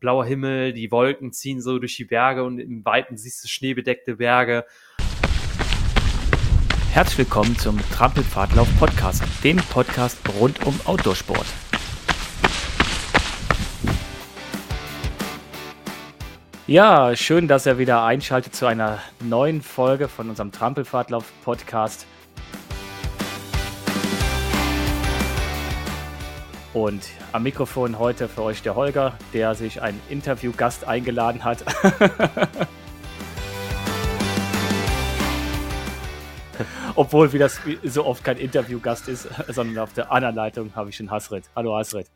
[0.00, 4.16] blauer Himmel, die Wolken ziehen so durch die Berge und im Weiten siehst du schneebedeckte
[4.16, 4.64] Berge.
[6.92, 11.46] Herzlich willkommen zum Trampelpfadlauf Podcast, dem Podcast rund um Outdoorsport.
[16.66, 22.06] Ja, schön, dass ihr wieder einschaltet zu einer neuen Folge von unserem Trampelpfadlauf Podcast.
[26.72, 31.64] Und am Mikrofon heute für euch der Holger, der sich einen Interviewgast eingeladen hat.
[36.94, 40.96] Obwohl, wie das so oft kein Interviewgast ist, sondern auf der anderen Leitung habe ich
[40.96, 41.44] schon Hasret.
[41.56, 42.06] Hallo Hasret.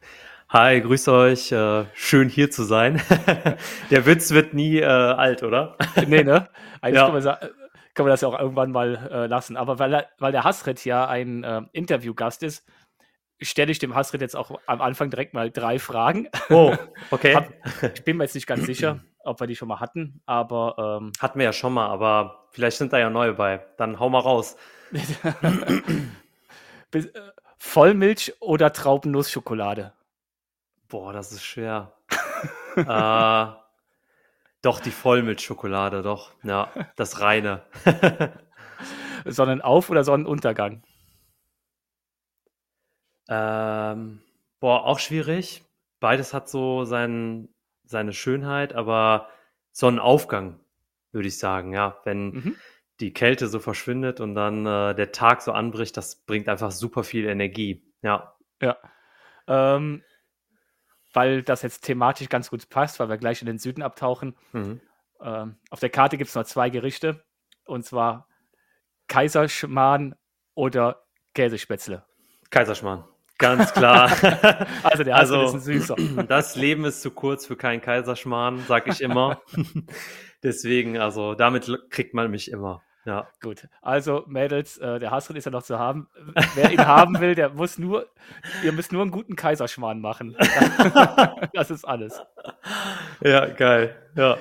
[0.50, 1.50] Hi, grüß euch.
[1.50, 3.02] Äh, schön hier zu sein.
[3.90, 5.76] der Witz wird nie äh, alt, oder?
[6.06, 6.48] nee, ne?
[6.80, 7.06] Eigentlich ja.
[7.06, 7.48] kann, man sagen,
[7.94, 9.56] kann, man das ja auch irgendwann mal äh, lassen.
[9.56, 12.64] Aber weil, weil der Hasret ja ein äh, Interviewgast ist,
[13.44, 16.28] stelle ich dem Hasrit jetzt auch am Anfang direkt mal drei Fragen.
[16.50, 16.74] Oh,
[17.10, 17.34] okay.
[17.34, 17.48] Hab,
[17.94, 21.00] ich bin mir jetzt nicht ganz sicher, ob wir die schon mal hatten, aber.
[21.00, 23.64] Ähm, hatten wir ja schon mal, aber vielleicht sind da ja neue bei.
[23.76, 24.56] Dann hau mal raus.
[26.92, 27.08] Äh,
[27.58, 29.94] Vollmilch oder Traubennuss-Schokolade?
[30.88, 31.90] Boah, das ist schwer.
[32.76, 33.46] äh,
[34.62, 36.30] doch, die Vollmilchschokolade, doch.
[36.44, 37.62] Ja, das reine.
[39.24, 40.84] Sonnenauf- oder Sonnenuntergang?
[43.28, 44.22] Ähm,
[44.60, 45.64] boah, auch schwierig.
[46.00, 47.48] Beides hat so sein,
[47.84, 49.28] seine Schönheit, aber
[49.72, 50.60] Sonnenaufgang,
[51.12, 51.98] würde ich sagen, ja.
[52.04, 52.56] Wenn mhm.
[53.00, 57.04] die Kälte so verschwindet und dann äh, der Tag so anbricht, das bringt einfach super
[57.04, 58.36] viel Energie, ja.
[58.60, 58.76] Ja.
[59.46, 60.02] Ähm,
[61.12, 64.36] weil das jetzt thematisch ganz gut passt, weil wir gleich in den Süden abtauchen.
[64.52, 64.80] Mhm.
[65.20, 67.24] Ähm, auf der Karte gibt es nur zwei Gerichte,
[67.64, 68.28] und zwar
[69.08, 70.14] Kaiserschmarrn
[70.54, 72.04] oder Käsespätzle.
[72.50, 73.04] Kaiserschmarrn.
[73.44, 74.10] Ganz klar.
[74.82, 75.96] also der also, ist ein süßer.
[76.28, 79.42] Das Leben ist zu kurz für keinen Kaiserschmarrn, sag ich immer.
[80.42, 82.82] Deswegen, also damit kriegt man mich immer.
[83.04, 83.28] Ja.
[83.42, 83.68] Gut.
[83.82, 86.08] Also, Mädels, äh, der Hasrit ist ja noch zu haben.
[86.54, 88.06] Wer ihn haben will, der muss nur,
[88.62, 90.36] ihr müsst nur einen guten Kaiserschmarrn machen.
[91.52, 92.22] das ist alles.
[93.20, 93.94] Ja, geil.
[94.16, 94.38] Ja.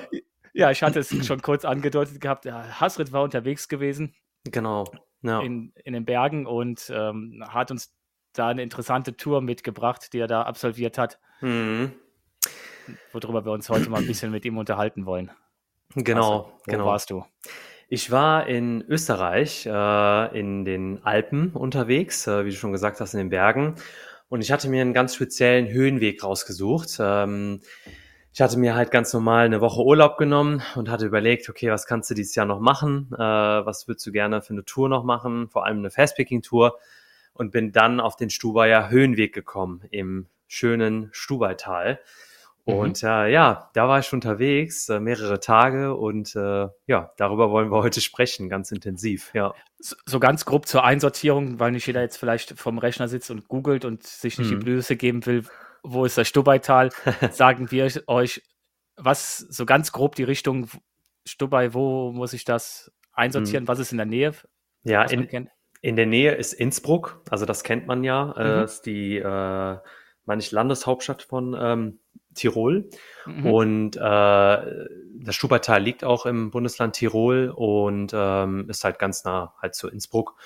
[0.54, 2.46] Ja, ich hatte es schon kurz angedeutet gehabt.
[2.46, 4.14] Der Hasrit war unterwegs gewesen.
[4.44, 4.84] Genau.
[5.20, 5.40] Ja.
[5.40, 7.92] In, in den Bergen und ähm, hat uns
[8.34, 11.18] da eine interessante Tour mitgebracht, die er da absolviert hat.
[11.40, 11.92] Mhm.
[13.12, 15.30] Worüber wir uns heute mal ein bisschen mit ihm unterhalten wollen.
[15.94, 16.86] Genau, also, wo genau.
[16.86, 17.24] warst du?
[17.88, 23.14] Ich war in Österreich, äh, in den Alpen unterwegs, äh, wie du schon gesagt hast,
[23.14, 23.76] in den Bergen.
[24.28, 26.96] Und ich hatte mir einen ganz speziellen Höhenweg rausgesucht.
[26.98, 27.60] Ähm,
[28.32, 31.86] ich hatte mir halt ganz normal eine Woche Urlaub genommen und hatte überlegt, okay, was
[31.86, 33.10] kannst du dieses Jahr noch machen?
[33.12, 35.48] Äh, was würdest du gerne für eine Tour noch machen?
[35.50, 36.76] Vor allem eine Fastpicking-Tour
[37.34, 42.00] und bin dann auf den Stubaier Höhenweg gekommen im schönen Stubaital.
[42.66, 42.74] Mhm.
[42.74, 47.70] Und äh, ja, da war ich unterwegs, äh, mehrere Tage und äh, ja, darüber wollen
[47.70, 49.54] wir heute sprechen, ganz intensiv, ja.
[49.78, 53.48] So, so, ganz grob zur Einsortierung, weil nicht jeder jetzt vielleicht vom Rechner sitzt und
[53.48, 54.60] googelt und sich nicht mhm.
[54.60, 55.44] die Blöße geben will,
[55.82, 56.90] wo ist das Stubaital,
[57.32, 58.42] sagen wir euch,
[58.96, 60.68] was so ganz grob die Richtung
[61.26, 63.68] Stubai, wo muss ich das einsortieren, mhm.
[63.68, 64.32] was ist in der Nähe?
[64.84, 65.48] Ja, in,
[65.84, 68.60] in der Nähe ist Innsbruck, also das kennt man ja, äh, mhm.
[68.60, 69.78] äh, ist die, äh,
[70.24, 71.98] meine ich, Landeshauptstadt von ähm,
[72.32, 72.88] Tirol.
[73.26, 73.46] Mhm.
[73.46, 79.54] Und äh, das Stubaital liegt auch im Bundesland Tirol und ähm, ist halt ganz nah
[79.60, 80.36] halt zu Innsbruck.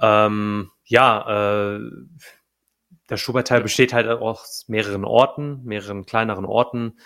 [0.00, 1.80] Ähm, ja, äh,
[3.08, 6.98] das Stubaital besteht halt auch aus mehreren Orten, mehreren kleineren Orten.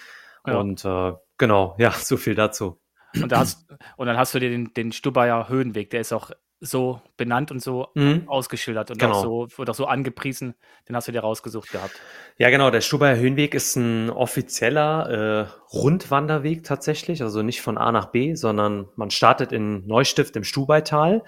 [0.46, 0.60] Ja.
[0.60, 2.80] Und äh, genau, ja, so viel dazu.
[3.20, 6.30] Und, da hast, und dann hast du dir den, den Stubaier Höhenweg, der ist auch
[6.64, 8.22] so benannt und so mhm.
[8.28, 9.14] ausgeschildert und genau.
[9.14, 10.54] auch so, wird auch so angepriesen.
[10.88, 12.00] Den hast du dir rausgesucht gehabt.
[12.38, 12.70] Ja, genau.
[12.70, 17.20] Der Stubaier Höhenweg ist ein offizieller äh, Rundwanderweg tatsächlich.
[17.20, 21.24] Also nicht von A nach B, sondern man startet in Neustift im Stubaital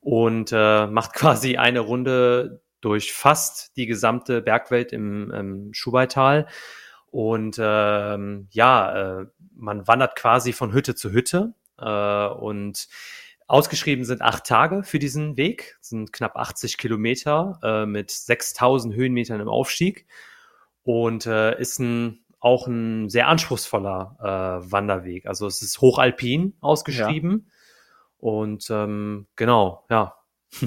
[0.00, 6.46] und äh, macht quasi eine Runde durch fast die gesamte Bergwelt im, im Stubaital.
[7.10, 11.52] Und ähm, ja, äh, man wandert quasi von Hütte zu Hütte.
[11.78, 12.88] Äh, und
[13.48, 18.94] Ausgeschrieben sind acht Tage für diesen Weg, das sind knapp 80 Kilometer äh, mit 6000
[18.94, 20.06] Höhenmetern im Aufstieg
[20.82, 25.24] und äh, ist ein, auch ein sehr anspruchsvoller äh, Wanderweg.
[25.24, 27.52] Also es ist hochalpin ausgeschrieben ja.
[28.18, 30.14] und ähm, genau, ja.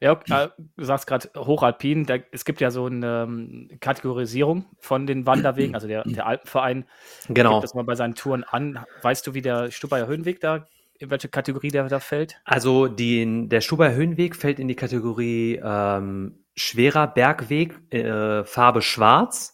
[0.00, 5.08] Ja, äh, du sagst gerade Hochalpin, da, es gibt ja so eine um, Kategorisierung von
[5.08, 6.84] den Wanderwegen, also der, der Alpenverein
[7.26, 7.54] genau.
[7.54, 8.84] gibt das mal bei seinen Touren an.
[9.02, 12.40] Weißt du, wie der Stubaier Höhenweg da in welche Kategorie der da fällt?
[12.44, 19.52] Also die, der Stuber Höhenweg fällt in die Kategorie ähm, schwerer Bergweg, äh, Farbe schwarz.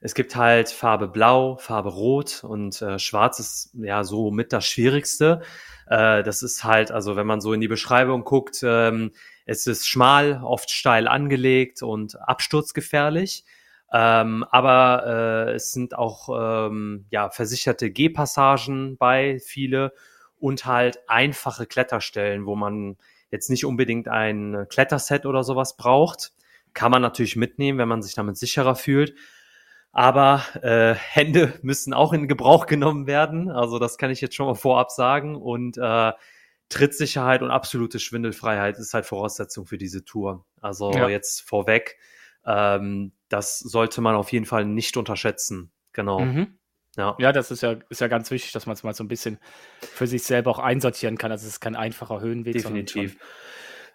[0.00, 4.64] es gibt halt Farbe Blau, Farbe Rot und äh, Schwarz ist ja so mit das
[4.66, 5.42] Schwierigste.
[5.88, 9.12] Äh, das ist halt, also wenn man so in die Beschreibung guckt, ähm,
[9.44, 13.44] es ist schmal, oft steil angelegt und absturzgefährlich.
[13.92, 16.28] Ähm, aber äh, es sind auch
[16.68, 19.92] ähm, ja, versicherte Gehpassagen bei viele
[20.38, 22.96] und halt einfache Kletterstellen, wo man
[23.30, 26.32] jetzt nicht unbedingt ein Kletterset oder sowas braucht.
[26.74, 29.14] Kann man natürlich mitnehmen, wenn man sich damit sicherer fühlt.
[29.92, 33.50] Aber äh, Hände müssen auch in Gebrauch genommen werden.
[33.50, 35.36] Also das kann ich jetzt schon mal vorab sagen.
[35.36, 36.12] Und äh,
[36.68, 40.44] Trittsicherheit und absolute Schwindelfreiheit ist halt Voraussetzung für diese Tour.
[40.60, 41.08] Also ja.
[41.08, 41.96] jetzt vorweg,
[42.44, 45.72] ähm, das sollte man auf jeden Fall nicht unterschätzen.
[45.92, 46.20] Genau.
[46.20, 46.58] Mhm.
[46.96, 47.14] Ja.
[47.18, 49.38] ja, das ist ja, ist ja ganz wichtig, dass man es mal so ein bisschen
[49.80, 51.30] für sich selber auch einsortieren kann.
[51.30, 52.54] Also es ist kein einfacher Höhenweg.
[52.54, 53.18] Definitiv.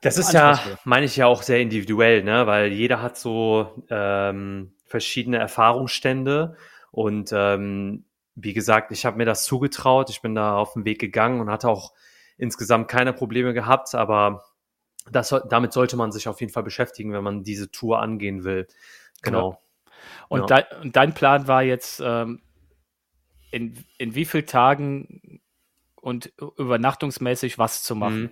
[0.01, 2.47] Das ist ja, meine ich ja auch sehr individuell, ne?
[2.47, 6.57] weil jeder hat so ähm, verschiedene Erfahrungsstände
[6.89, 8.05] und ähm,
[8.35, 11.51] wie gesagt, ich habe mir das zugetraut, ich bin da auf den Weg gegangen und
[11.51, 11.93] hatte auch
[12.37, 14.43] insgesamt keine Probleme gehabt, aber
[15.11, 18.67] das, damit sollte man sich auf jeden Fall beschäftigen, wenn man diese Tour angehen will.
[19.21, 19.51] Genau.
[19.51, 19.61] genau.
[20.29, 20.61] Und, ja.
[20.61, 22.41] dein, dein Plan war jetzt, ähm,
[23.51, 25.41] in, in wie vielen Tagen
[25.95, 28.23] und übernachtungsmäßig was zu machen?
[28.23, 28.29] Mhm.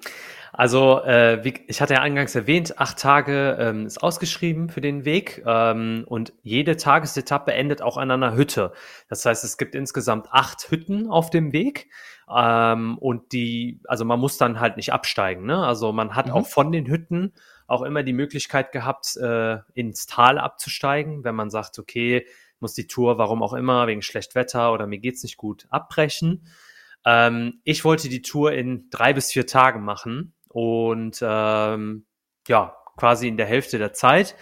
[0.51, 5.06] Also, äh, wie, ich hatte ja eingangs erwähnt, acht Tage ähm, ist ausgeschrieben für den
[5.06, 8.74] Weg ähm, und jede Tagesetappe endet auch an einer Hütte.
[9.07, 11.89] Das heißt, es gibt insgesamt acht Hütten auf dem Weg
[12.36, 15.45] ähm, und die, also man muss dann halt nicht absteigen.
[15.45, 15.63] Ne?
[15.63, 16.33] Also man hat mhm.
[16.33, 17.33] auch von den Hütten
[17.68, 22.25] auch immer die Möglichkeit gehabt, äh, ins Tal abzusteigen, wenn man sagt, okay,
[22.61, 26.47] muss die Tour, warum auch immer, wegen schlecht Wetter oder mir geht's nicht gut, abbrechen.
[27.06, 32.06] Ähm, ich wollte die Tour in drei bis vier Tagen machen und ähm,
[32.47, 34.35] ja, quasi in der Hälfte der Zeit,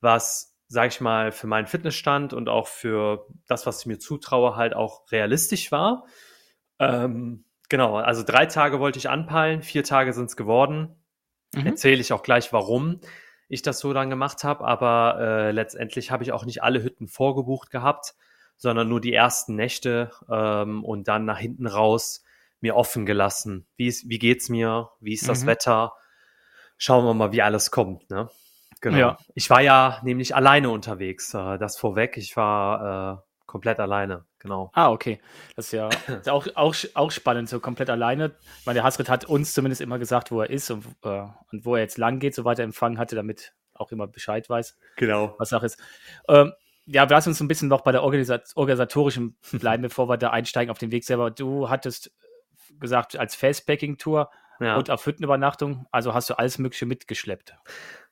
[0.00, 4.56] was, sag ich mal, für meinen Fitnessstand und auch für das, was ich mir zutraue,
[4.56, 6.06] halt auch realistisch war.
[6.78, 10.96] Ähm, genau, also drei Tage wollte ich anpeilen, vier Tage sind es geworden.
[11.54, 11.66] Mhm.
[11.66, 13.00] Erzähle ich auch gleich, warum
[13.52, 17.06] ich das so dann gemacht habe, aber äh, letztendlich habe ich auch nicht alle Hütten
[17.06, 18.14] vorgebucht gehabt,
[18.56, 22.24] sondern nur die ersten Nächte ähm, und dann nach hinten raus
[22.60, 23.66] mir offen gelassen.
[23.76, 24.88] Wie, ist, wie geht's mir?
[25.00, 25.48] Wie ist das mhm.
[25.48, 25.92] Wetter?
[26.78, 28.08] Schauen wir mal, wie alles kommt.
[28.08, 28.30] Ne?
[28.80, 28.96] Genau.
[28.96, 29.18] Ja.
[29.34, 31.34] Ich war ja nämlich alleine unterwegs.
[31.34, 32.16] Äh, das vorweg.
[32.16, 34.24] Ich war äh, komplett alleine.
[34.42, 34.70] Genau.
[34.74, 35.20] Ah, okay.
[35.54, 38.32] Das ist ja ist auch, auch, auch spannend, so komplett alleine.
[38.58, 41.22] Ich meine, der Hasrit hat uns zumindest immer gesagt, wo er ist und, äh,
[41.52, 44.76] und wo er jetzt lang geht, soweit er empfangen hatte, damit auch immer Bescheid weiß.
[44.96, 45.36] Genau.
[45.38, 45.78] Was Sache ist.
[46.28, 46.52] Ähm,
[46.86, 50.70] ja, lass uns ein bisschen noch bei der Organisat organisatorischen bleiben, bevor wir da einsteigen
[50.70, 51.30] auf den Weg selber.
[51.30, 52.10] Du hattest
[52.80, 54.28] gesagt, als Fastpacking-Tour
[54.58, 54.76] ja.
[54.76, 57.54] und auf Hüttenübernachtung, also hast du alles Mögliche mitgeschleppt.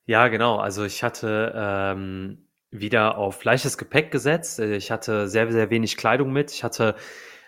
[0.06, 0.59] Ja, genau.
[0.59, 4.61] Also ich hatte ähm, wieder auf leichtes Gepäck gesetzt.
[4.61, 6.52] Ich hatte sehr, sehr wenig Kleidung mit.
[6.52, 6.94] Ich hatte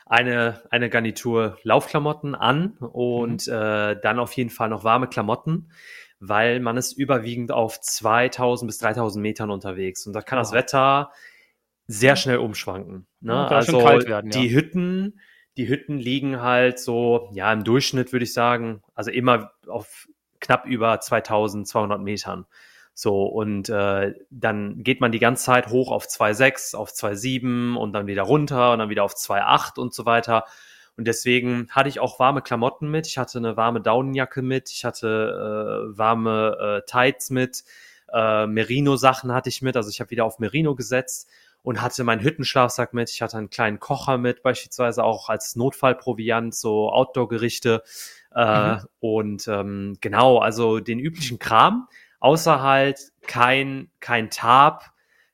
[0.07, 3.53] eine, eine Garnitur Laufklamotten an und mhm.
[3.53, 5.71] äh, dann auf jeden Fall noch warme Klamotten,
[6.19, 10.43] weil man ist überwiegend auf 2000 bis 3000 Metern unterwegs und da kann oh.
[10.43, 11.13] das Wetter
[11.87, 13.07] sehr schnell umschwanken.
[13.21, 13.33] Ne?
[13.33, 14.21] Ja, also werden, ja.
[14.21, 15.21] die Hütten
[15.57, 20.09] die Hütten liegen halt so, ja, im Durchschnitt würde ich sagen, also immer auf
[20.41, 22.47] knapp über 2200 Metern.
[22.95, 27.93] So, und äh, dann geht man die ganze Zeit hoch auf 2,6, auf 2,7 und
[27.93, 30.45] dann wieder runter und dann wieder auf 2,8 und so weiter.
[30.97, 33.07] Und deswegen hatte ich auch warme Klamotten mit.
[33.07, 34.71] Ich hatte eine warme Daunenjacke mit.
[34.71, 37.65] Ich hatte äh, warme äh, Tights mit.
[38.13, 39.77] Äh, Merino-Sachen hatte ich mit.
[39.77, 41.31] Also ich habe wieder auf Merino gesetzt
[41.63, 43.09] und hatte meinen Hüttenschlafsack mit.
[43.11, 47.83] Ich hatte einen kleinen Kocher mit, beispielsweise auch als Notfallproviant, so Outdoor-Gerichte.
[48.35, 48.81] Äh, mhm.
[49.01, 51.89] Und ähm, genau, also den üblichen Kram,
[52.23, 54.91] außer halt kein, kein Tarp,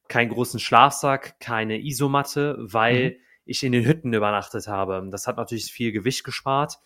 [0.08, 3.16] keinen großen Schlafsack, keine Isomatte, weil mhm.
[3.44, 5.06] ich in den Hütten übernachtet habe.
[5.10, 6.78] Das hat natürlich viel Gewicht gespart.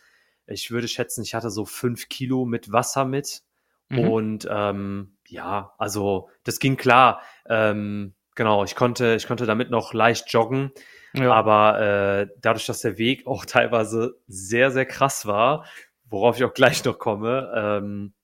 [0.47, 3.43] Ich würde schätzen, ich hatte so fünf Kilo mit Wasser mit.
[3.89, 4.09] Mhm.
[4.09, 7.23] Und ähm, ja, also das ging klar.
[7.49, 10.73] Ähm, Genau, ich konnte, ich konnte damit noch leicht joggen.
[11.15, 11.33] Ja.
[11.33, 15.67] Aber äh, dadurch, dass der Weg auch teilweise sehr, sehr krass war,
[16.09, 18.15] worauf ich auch gleich noch komme, ähm,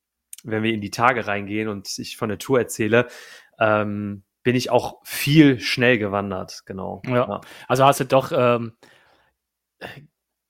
[0.44, 3.08] wenn wir in die Tage reingehen und ich von der Tour erzähle,
[3.58, 7.02] ähm, bin ich auch viel schnell gewandert, genau.
[7.06, 7.14] Ja.
[7.14, 7.40] ja.
[7.66, 8.72] Also hast du doch ähm,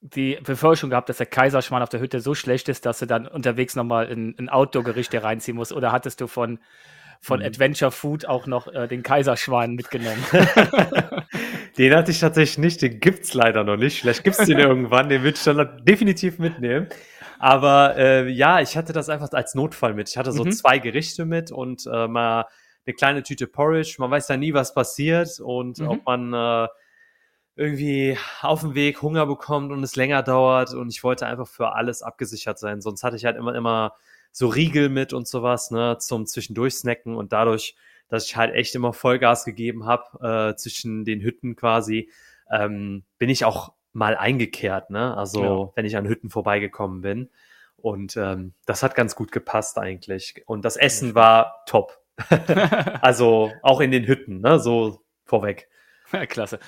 [0.00, 3.26] die Befürchtung gehabt, dass der Kaiserschmarrn auf der Hütte so schlecht ist, dass du dann
[3.26, 5.72] unterwegs nochmal ein, ein Outdoor-Gericht reinziehen musst?
[5.72, 6.60] Oder hattest du von
[7.20, 7.46] von mhm.
[7.46, 10.22] Adventure Food auch noch äh, den Kaiserschwan mitgenommen.
[11.78, 14.00] den hatte ich tatsächlich nicht, den gibt's leider noch nicht.
[14.00, 16.88] Vielleicht gibt's den irgendwann, den würde ich dann definitiv mitnehmen.
[17.38, 20.08] Aber äh, ja, ich hatte das einfach als Notfall mit.
[20.08, 20.52] Ich hatte so mhm.
[20.52, 22.46] zwei Gerichte mit und äh, mal
[22.86, 23.96] eine kleine Tüte Porridge.
[23.98, 25.88] Man weiß ja nie, was passiert und Mhm.
[25.88, 26.68] ob man äh,
[27.56, 30.74] irgendwie auf dem Weg Hunger bekommt und es länger dauert.
[30.74, 32.80] Und ich wollte einfach für alles abgesichert sein.
[32.80, 33.94] Sonst hatte ich halt immer, immer
[34.32, 37.76] so Riegel mit und sowas, ne, zum zwischendurch snacken und dadurch,
[38.08, 42.10] dass ich halt echt immer Vollgas gegeben habe, äh, zwischen den Hütten quasi,
[42.50, 45.16] ähm, bin ich auch mal eingekehrt, ne?
[45.16, 45.72] Also Ja.
[45.74, 47.30] wenn ich an Hütten vorbeigekommen bin.
[47.76, 50.42] Und ähm, das hat ganz gut gepasst eigentlich.
[50.46, 52.00] Und das Essen war top.
[53.02, 54.58] Also auch in den Hütten, ne?
[54.58, 55.68] So vorweg.
[56.28, 56.58] Klasse.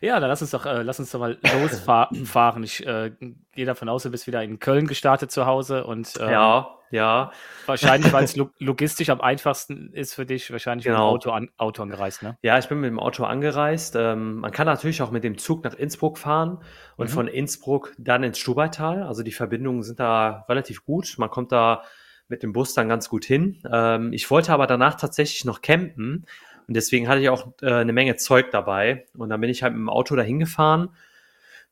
[0.00, 2.62] Ja, dann lass uns doch, äh, lass uns doch mal losfahren.
[2.64, 3.12] Ich äh,
[3.52, 7.32] gehe davon aus, du bist wieder in Köln gestartet zu Hause und ähm, Ja, ja.
[7.66, 11.08] wahrscheinlich, weil es lo logistisch am einfachsten ist für dich, wahrscheinlich mit dem Genau.
[11.10, 12.36] Auto, an, Auto angereist, ne?
[12.42, 13.94] Ja, ich bin mit dem Auto angereist.
[13.96, 16.62] Ähm, man kann natürlich auch mit dem Zug nach Innsbruck fahren
[16.96, 17.12] und Mhm.
[17.14, 19.02] von Innsbruck dann ins Stubaital.
[19.02, 21.14] Also die Verbindungen sind da relativ gut.
[21.18, 21.82] Man kommt da
[22.28, 23.60] mit dem Bus dann ganz gut hin.
[23.72, 26.26] Ähm, ich wollte aber danach tatsächlich noch campen
[26.70, 29.06] und deswegen hatte ich auch äh, eine Menge Zeug dabei.
[29.18, 30.94] Und dann bin ich halt mit dem Auto dahin gefahren.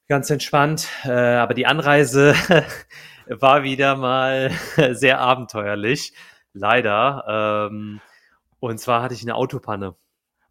[0.09, 0.89] Ganz entspannt.
[1.05, 2.35] Äh, aber die Anreise
[3.29, 4.51] war wieder mal
[4.91, 6.15] sehr abenteuerlich.
[6.53, 7.69] Leider.
[7.71, 8.01] Ähm,
[8.59, 9.95] und zwar hatte ich eine Autopanne.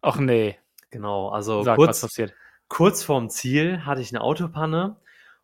[0.00, 0.56] Ach nee,
[0.90, 2.34] Genau, also sag, kurz, passiert.
[2.68, 4.96] kurz vorm Ziel hatte ich eine Autopanne.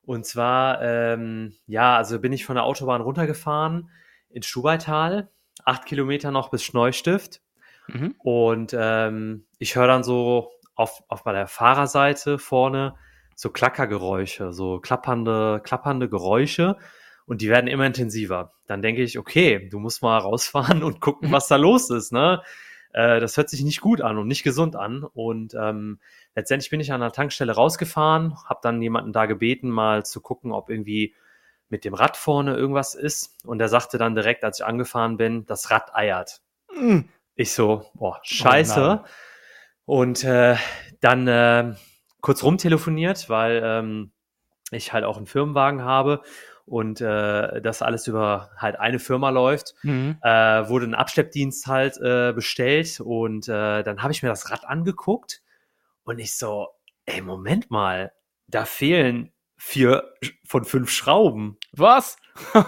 [0.03, 3.91] Und zwar, ähm, ja, also bin ich von der Autobahn runtergefahren
[4.31, 5.31] ins Stubaital,
[5.65, 7.43] acht Kilometer noch bis Schneustift.
[7.89, 8.15] Mhm.
[8.19, 12.95] Und ähm, ich höre dann so auf, auf meiner Fahrerseite vorne
[13.37, 16.77] so Klackergeräusche, so klappernde, klappernde Geräusche.
[17.27, 18.53] Und die werden immer intensiver.
[18.67, 22.13] Dann denke ich, okay, du musst mal rausfahren und gucken, was da los ist.
[22.13, 22.43] Ne?
[22.93, 25.05] Äh, das hört sich nicht gut an und nicht gesund an.
[25.05, 26.01] Und ähm,
[26.35, 30.53] letztendlich bin ich an der Tankstelle rausgefahren, habe dann jemanden da gebeten, mal zu gucken,
[30.53, 31.15] ob irgendwie
[31.71, 33.45] mit dem Rad vorne irgendwas ist.
[33.45, 36.41] Und der sagte dann direkt, als ich angefahren bin, das Rad eiert.
[36.75, 37.09] Mhm.
[37.37, 38.81] Ich so, boah, scheiße.
[38.81, 39.01] nein.
[39.85, 40.57] und äh,
[41.01, 41.75] dann äh,
[42.21, 44.13] kurz rumtelefoniert, weil ähm,
[44.71, 46.23] ich halt auch einen Firmenwagen habe
[46.67, 49.75] und äh, das alles über halt eine Firma läuft.
[49.83, 50.17] Mhm.
[50.23, 54.65] Äh, wurde ein Abschleppdienst halt äh, bestellt und äh, dann habe ich mir das Rad
[54.65, 55.43] angeguckt
[56.05, 56.69] und ich so,
[57.07, 58.13] ey, Moment mal,
[58.47, 60.15] da fehlen vier
[60.47, 62.17] von fünf Schrauben Was?
[62.55, 62.61] oh,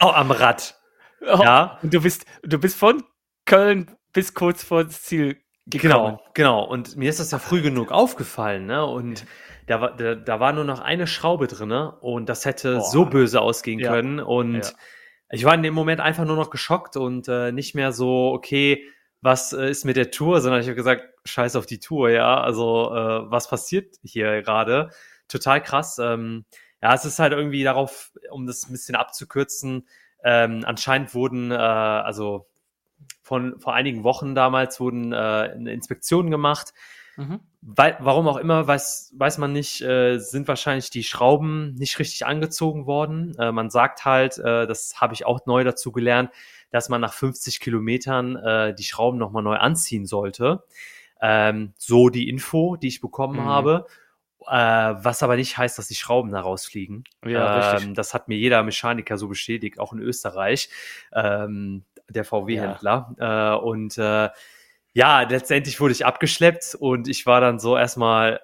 [0.00, 0.76] am Rad.
[1.22, 3.04] Oh, Ja, Und du bist, du bist von
[3.44, 5.36] Köln bis kurz vor das Ziel
[5.66, 5.92] gekommen.
[5.92, 6.64] Genau, genau.
[6.64, 8.84] Und mir ist das ja früh genug aufgefallen, ne?
[8.84, 9.24] Und
[9.66, 12.82] da war, da, da war nur noch eine Schraube drinne und das hätte Boah.
[12.90, 13.92] so böse ausgehen Ja.
[13.92, 14.18] können.
[14.20, 14.72] Und Ja.
[15.30, 18.84] ich war in dem Moment einfach nur noch geschockt und äh, nicht mehr so, okay,
[19.22, 22.40] was äh, ist mit der Tour, sondern ich habe gesagt, scheiß auf die Tour, ja.
[22.40, 24.90] Also, äh, was passiert hier gerade?
[25.28, 25.98] Total krass.
[25.98, 26.46] Ähm,
[26.82, 29.86] ja, es ist halt irgendwie darauf, um das ein bisschen abzukürzen,
[30.24, 32.49] ähm, anscheinend wurden, äh, also
[33.22, 36.72] von vor einigen Wochen damals wurden äh, eine Inspektion gemacht.
[37.16, 37.40] Mhm.
[37.62, 42.24] Weil, warum auch immer, weiß, weiß man nicht, äh, sind wahrscheinlich die Schrauben nicht richtig
[42.24, 43.34] angezogen worden.
[43.38, 46.30] Äh, man sagt halt, äh, das habe ich auch neu dazu gelernt,
[46.70, 50.62] dass man nach 50 Kilometern äh, die Schrauben nochmal neu anziehen sollte.
[51.20, 53.44] Ähm, so die Info, die ich bekommen Mhm.
[53.44, 53.86] habe.
[54.46, 54.54] Äh,
[55.04, 57.04] was aber nicht heißt, dass die Schrauben da rausfliegen.
[57.26, 57.88] Ja, richtig.
[57.88, 60.70] ähm, das hat mir jeder Mechaniker so bestätigt, auch in Österreich,
[61.12, 63.14] ähm, der VW-Händler.
[63.18, 64.28] Äh, und äh,
[64.92, 68.40] ja, letztendlich wurde ich abgeschleppt und ich war dann so erstmal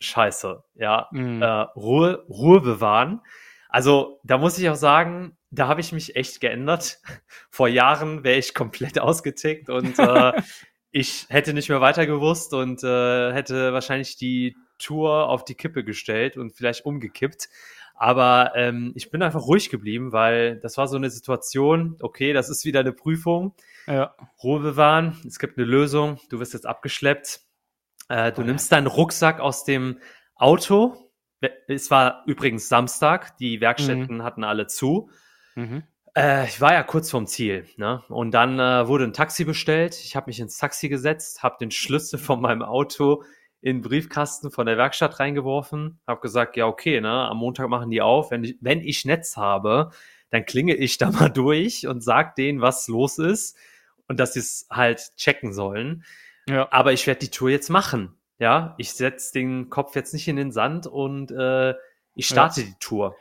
[0.00, 1.40] scheiße, ja, Mhm.
[1.42, 3.20] äh, Ruhe, Ruhe bewahren.
[3.68, 6.98] Also da muss ich auch sagen, da habe ich mich echt geändert.
[7.50, 10.32] Vor Jahren wäre ich komplett ausgetickt und äh,
[10.90, 15.84] ich hätte nicht mehr weiter gewusst und äh, hätte wahrscheinlich die Tour auf die Kippe
[15.84, 17.48] gestellt und vielleicht umgekippt.
[17.94, 22.50] Aber ähm, ich bin einfach ruhig geblieben, weil das war so eine Situation, okay, das
[22.50, 23.54] ist wieder eine Prüfung.
[23.86, 24.14] ja.
[24.42, 27.40] Ruhe bewahren, es gibt eine Lösung, du wirst jetzt abgeschleppt.
[28.08, 29.98] Äh, du Oh nimmst deinen Rucksack aus dem
[30.34, 30.96] Auto.
[31.68, 35.10] Es war übrigens Samstag, die Werkstätten hatten alle zu.
[35.54, 35.84] Mhm.
[36.16, 38.02] Äh, ich war ja kurz vorm Ziel, ne?
[38.08, 39.98] Und dann äh, wurde ein Taxi bestellt.
[40.02, 43.24] Ich habe mich ins Taxi gesetzt, habe den Schlüssel von meinem Auto
[43.64, 47.10] in den Briefkasten von der Werkstatt reingeworfen, habe gesagt, ja okay, ne?
[47.10, 48.30] Am Montag machen die auf.
[48.30, 49.90] Wenn ich, wenn ich Netz habe,
[50.28, 53.56] dann klinge ich da mal durch und sag denen, was los ist
[54.06, 56.04] und dass sie es halt checken sollen.
[56.46, 56.68] Ja.
[56.72, 58.14] Aber ich werde die Tour jetzt machen.
[58.38, 61.72] Ja, ich setz den Kopf jetzt nicht in den Sand und äh,
[62.14, 63.16] ich starte die Tour.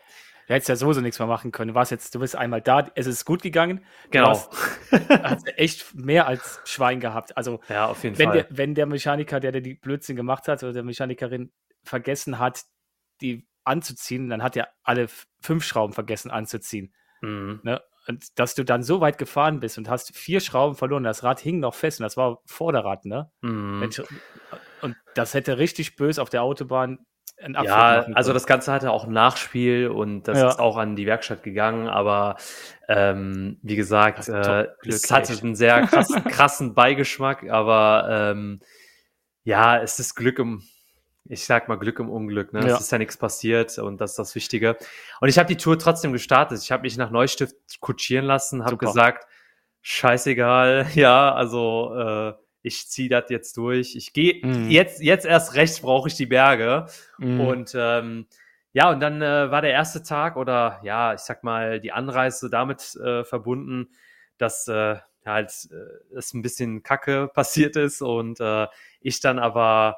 [0.47, 1.69] Du hättest ja sowieso nichts mehr machen können.
[1.69, 3.85] Du warst jetzt, du bist einmal da, es ist gut gegangen.
[4.11, 4.29] Genau.
[4.29, 4.51] hast-
[5.09, 7.35] Hast echt mehr als Schwein gehabt.
[7.37, 8.37] Also, ja, auf jeden wenn Fall.
[8.43, 11.51] der, wenn der Mechaniker, der, der die Blödsinn gemacht hat, oder der Mechanikerin
[11.83, 12.63] vergessen hat,
[13.21, 15.07] die anzuziehen, dann hat er alle
[15.41, 16.93] fünf Schrauben vergessen anzuziehen.
[17.21, 17.61] Mhm.
[17.63, 17.81] Ne?
[18.07, 21.39] Und dass du dann so weit gefahren bist und hast vier Schrauben verloren, das Rad
[21.39, 23.31] hing noch fest und das war Vorderrad, ne?
[23.39, 23.81] Mm.
[24.81, 27.05] Und das hätte richtig böse auf der Autobahn
[27.39, 30.49] Ja, also das Ganze hatte auch ein Nachspiel und das ja.
[30.49, 32.37] ist auch an die Werkstatt gegangen, aber
[32.87, 38.61] ähm, wie gesagt, äh, es hatte einen sehr krassen, krassen Beigeschmack, aber ähm,
[39.43, 40.63] ja, es ist Glück im,
[41.25, 42.61] ich sag mal Glück im Unglück, ne?
[42.61, 42.75] Ja.
[42.75, 44.77] Es ist ja nichts passiert und das ist das Wichtige.
[45.19, 46.61] Und ich habe die Tour trotzdem gestartet.
[46.61, 49.27] Ich habe mich nach Neustift kutschieren lassen, habe gesagt,
[49.81, 53.95] scheißegal, ja, also äh, ich ziehe das jetzt durch.
[53.95, 54.69] Ich gehe mm.
[54.69, 56.87] jetzt, jetzt erst recht brauche ich die Berge.
[57.19, 57.39] Mm.
[57.41, 58.25] Und ähm,
[58.71, 62.49] ja, und dann äh, war der erste Tag oder ja, ich sag mal, die Anreise
[62.49, 63.89] damit äh, verbunden,
[64.37, 68.67] dass äh, halt äh, es ein bisschen Kacke passiert ist und äh,
[69.01, 69.97] ich dann aber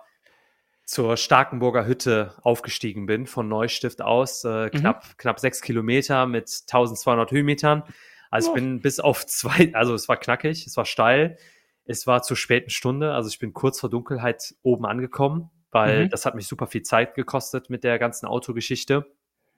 [0.83, 4.71] zur Starkenburger Hütte aufgestiegen bin von Neustift aus, äh, mhm.
[4.71, 7.83] knapp, knapp sechs Kilometer mit 1200 Höhenmetern.
[8.29, 11.37] Also ich bin bis auf zwei, also es war knackig, es war steil.
[11.85, 16.09] Es war zur späten Stunde, also ich bin kurz vor Dunkelheit oben angekommen, weil mhm.
[16.09, 19.05] das hat mich super viel Zeit gekostet mit der ganzen Autogeschichte.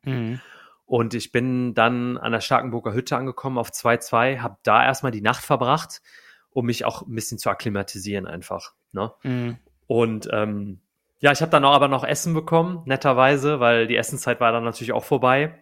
[0.04, 0.42] Mhm.
[0.86, 5.22] Und ich bin dann an der Starkenburger Hütte angekommen auf 2-2, habe da erstmal die
[5.22, 6.02] Nacht verbracht,
[6.50, 8.74] um mich auch ein bisschen zu akklimatisieren einfach.
[8.94, 9.12] Ne?
[9.24, 9.58] Mhm.
[9.86, 10.80] Und ähm,
[11.20, 14.64] ja, ich habe dann auch aber noch Essen bekommen, netterweise, weil die Essenszeit war dann
[14.64, 15.62] natürlich auch vorbei.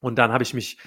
[0.00, 0.78] Und dann habe ich mich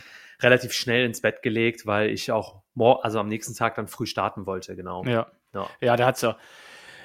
[0.42, 4.06] relativ schnell ins Bett gelegt, weil ich auch mor also am nächsten Tag dann früh
[4.06, 5.04] starten wollte, genau.
[5.06, 6.38] Ja, ja, ja da hat's ja.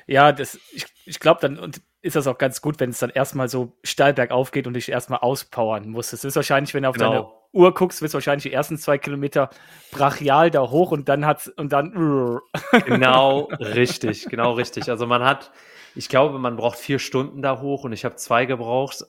[0.09, 3.11] Ja, das, ich, ich glaube, dann und ist das auch ganz gut, wenn es dann
[3.11, 6.11] erstmal so steil bergauf geht und dich erstmal auspowern muss.
[6.11, 7.11] Das ist wahrscheinlich, wenn du auf genau.
[7.11, 9.51] deine Uhr guckst, wird es wahrscheinlich die ersten zwei Kilometer
[9.91, 12.41] brachial da hoch und dann hat's und dann.
[12.87, 14.89] Genau, richtig, genau richtig.
[14.89, 15.51] Also man hat,
[15.97, 19.05] ich glaube, man braucht vier Stunden da hoch und ich habe zwei gebraucht.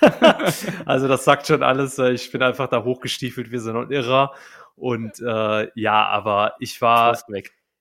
[0.86, 1.98] also das sagt schon alles.
[1.98, 4.34] Äh, ich bin einfach da hochgestiefelt, wir sind ein Irrer.
[4.74, 7.18] Und äh, ja, aber ich war,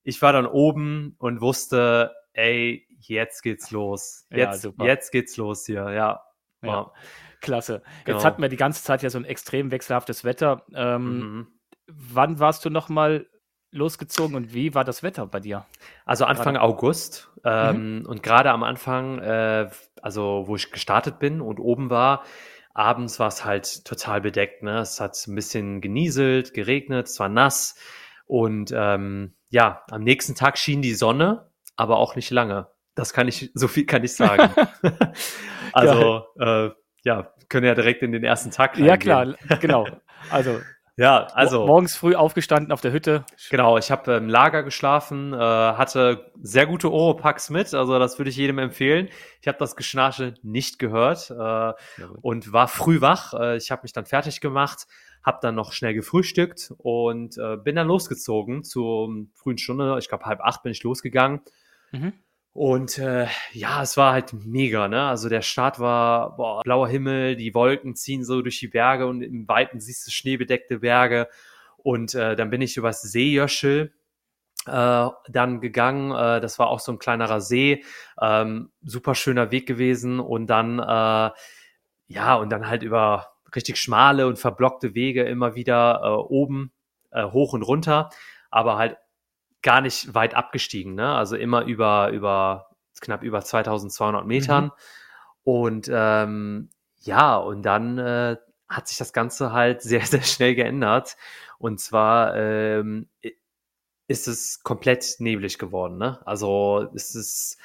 [0.03, 4.25] ich war dann oben und wusste, ey, jetzt geht's los.
[4.29, 6.21] Jetzt, ja, jetzt geht's los hier, ja.
[6.61, 6.67] ja.
[6.67, 6.91] ja.
[7.39, 7.81] Klasse.
[8.03, 8.17] Genau.
[8.17, 10.65] Jetzt hatten wir die ganze Zeit ja so ein extrem wechselhaftes Wetter.
[10.75, 11.47] Ähm, mhm.
[11.87, 13.27] Wann warst du nochmal
[13.71, 15.65] losgezogen und wie war das Wetter bei dir?
[16.05, 16.61] Also Anfang gerade?
[16.61, 18.05] August ähm, mhm.
[18.05, 19.69] und gerade am Anfang, äh,
[20.01, 22.23] also wo ich gestartet bin und oben war,
[22.73, 24.63] abends war es halt total bedeckt.
[24.63, 24.79] Ne?
[24.79, 27.75] Es hat ein bisschen genieselt, geregnet, es war nass
[28.25, 32.67] und ähm, ja, am nächsten Tag schien die Sonne, aber auch nicht lange.
[32.95, 34.53] Das kann ich, so viel kann ich sagen.
[35.73, 36.69] also äh,
[37.03, 38.87] ja, können ja direkt in den ersten Tag reingehen.
[38.87, 39.87] Ja klar, genau.
[40.29, 40.61] Also
[40.97, 41.65] ja, also.
[41.65, 43.25] Morgens früh aufgestanden auf der Hütte.
[43.49, 48.29] Genau, ich habe im Lager geschlafen, äh, hatte sehr gute Oropax mit, also das würde
[48.29, 49.09] ich jedem empfehlen.
[49.41, 51.73] Ich habe das Geschnarche nicht gehört äh,
[52.21, 53.33] und war früh wach.
[53.33, 54.87] Äh, ich habe mich dann fertig gemacht,
[55.23, 59.95] habe dann noch schnell gefrühstückt und bin dann losgezogen zur frühen Stunde.
[59.99, 61.41] Ich glaube, halb acht bin ich losgegangen.
[61.91, 62.13] Mhm.
[62.53, 65.03] Und äh, ja, es war halt mega, ne?
[65.03, 69.21] Also der Start war boah, blauer Himmel, die Wolken ziehen so durch die Berge und
[69.21, 71.29] im Weiten siehst du schneebedeckte Berge.
[71.77, 73.93] Und äh, dann bin ich übers Seejöschel
[74.67, 76.11] äh, dann gegangen.
[76.11, 77.83] Äh, das war auch so ein kleinerer See,
[78.21, 80.19] ähm, super schöner Weg gewesen.
[80.19, 81.31] Und dann, äh,
[82.07, 86.73] ja, und dann halt über richtig schmale und verblockte Wege immer wieder äh, oben
[87.11, 88.09] äh, hoch und runter,
[88.49, 88.97] aber halt
[89.61, 91.13] gar nicht weit abgestiegen, ne?
[91.13, 94.65] Also immer über, über knapp über 2200 Metern.
[94.65, 94.71] Mhm.
[95.43, 96.69] Und ähm,
[96.99, 98.37] ja, und dann äh,
[98.69, 101.17] hat sich das Ganze halt sehr, sehr schnell geändert.
[101.57, 103.09] Und zwar ähm,
[104.07, 106.19] ist es komplett neblig geworden, ne?
[106.25, 107.57] Also es ist,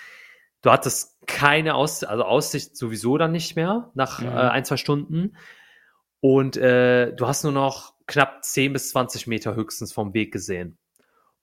[0.62, 4.28] du hattest keine Aussicht, also Aussicht sowieso dann nicht mehr nach mhm.
[4.28, 5.36] äh, ein, zwei Stunden.
[6.20, 10.78] Und äh, du hast nur noch knapp 10 bis 20 Meter höchstens vom Weg gesehen.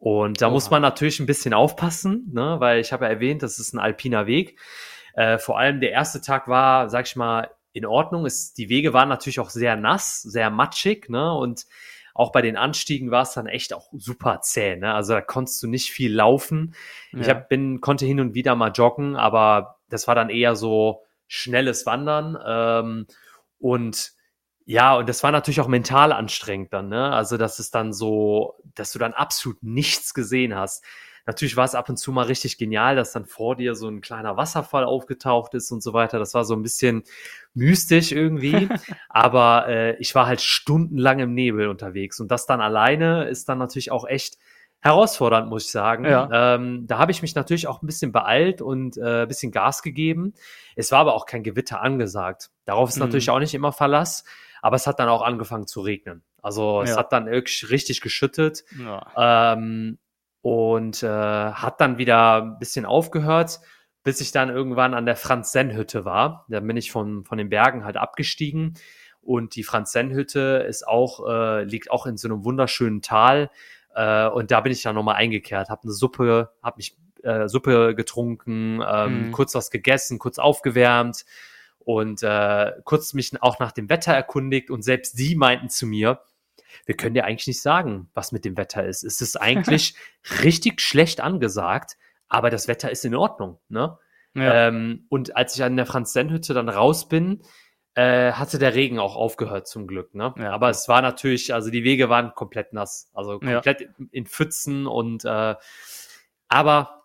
[0.04, 0.54] Und da Oha.
[0.54, 2.58] muss man natürlich ein bisschen aufpassen, ne?
[2.60, 4.60] weil ich habe ja erwähnt, das ist ein alpiner Weg.
[5.13, 8.26] Äh, vor allem der erste Tag war, sag ich mal, in Ordnung.
[8.26, 11.34] Es, die Wege waren natürlich auch sehr nass, sehr matschig, ne?
[11.34, 11.68] Und
[12.13, 14.94] auch bei den Anstiegen war es dann echt auch super zäh, ne?
[14.94, 16.76] Also da konntest du nicht viel laufen.
[17.13, 17.20] Ja.
[17.22, 21.04] Ich hab, bin, konnte hin und wieder mal joggen, aber das war dann eher so
[21.28, 22.38] schnelles Wandern.
[22.46, 23.08] Ähm,
[23.58, 24.12] und
[24.65, 27.12] ja, und das war natürlich auch mental anstrengend dann, ne?
[27.12, 30.84] Also, dass es dann so, dass du dann absolut nichts gesehen hast.
[31.26, 34.02] Natürlich war es ab und zu mal richtig genial, dass dann vor dir so ein
[34.02, 36.19] kleiner Wasserfall aufgetaucht ist und so weiter.
[36.19, 37.04] Das war so ein bisschen
[37.54, 38.67] mystisch irgendwie.
[39.10, 42.19] Aber äh, ich war halt stundenlang im Nebel unterwegs.
[42.19, 44.38] Und das dann alleine ist dann natürlich auch echt
[44.82, 46.04] herausfordernd, muss ich sagen.
[46.04, 46.56] Ja.
[46.56, 49.82] Ähm, da habe ich mich natürlich auch ein bisschen beeilt und äh, ein bisschen Gas
[49.82, 50.34] gegeben.
[50.76, 52.49] Es war aber auch kein Gewitter angesagt.
[52.65, 53.04] Darauf ist mhm.
[53.04, 54.26] natürlich auch nicht immer Verlass.
[54.63, 56.23] Aber es hat dann auch angefangen zu regnen.
[56.41, 56.97] Also es Ja.
[56.97, 58.63] hat dann wirklich richtig geschüttet.
[58.80, 59.54] Ja.
[59.54, 59.97] Ähm,
[60.41, 63.60] und äh, hat dann wieder ein bisschen aufgehört,
[64.04, 66.45] bis ich dann irgendwann an der Franz-Senn-Hütte war.
[66.47, 68.73] Da bin ich von, von den Bergen halt abgestiegen.
[69.21, 73.49] Und die Franz-Senn-Hütte ist auch, äh, liegt auch in so einem wunderschönen Tal.
[73.95, 77.95] Äh, und da bin ich dann nochmal eingekehrt, habe eine Suppe, habe mich äh, Suppe
[77.95, 79.32] getrunken, ähm, Mhm.
[79.32, 81.26] kurz was gegessen, kurz aufgewärmt
[81.86, 84.69] und äh, kurz mich auch nach dem Wetter erkundigt.
[84.69, 86.22] Und selbst die meinten zu mir,
[86.86, 89.04] wir können dir eigentlich nicht sagen, was mit dem Wetter ist.
[89.04, 89.96] Es ist eigentlich
[90.43, 93.60] richtig schlecht angesagt, aber das Wetter ist in Ordnung.
[93.69, 93.98] Ne?
[94.36, 94.67] Ja.
[94.67, 97.43] Ähm, und als ich an der Franz-Senn-Hütte dann raus bin,
[97.96, 100.15] äh, hatte der Regen auch aufgehört zum Glück.
[100.15, 100.34] Ne?
[100.38, 103.56] Ja, aber es war natürlich, also die Wege waren komplett nass, also Ja.
[103.56, 105.56] komplett in Pfützen und äh,
[106.48, 107.03] aber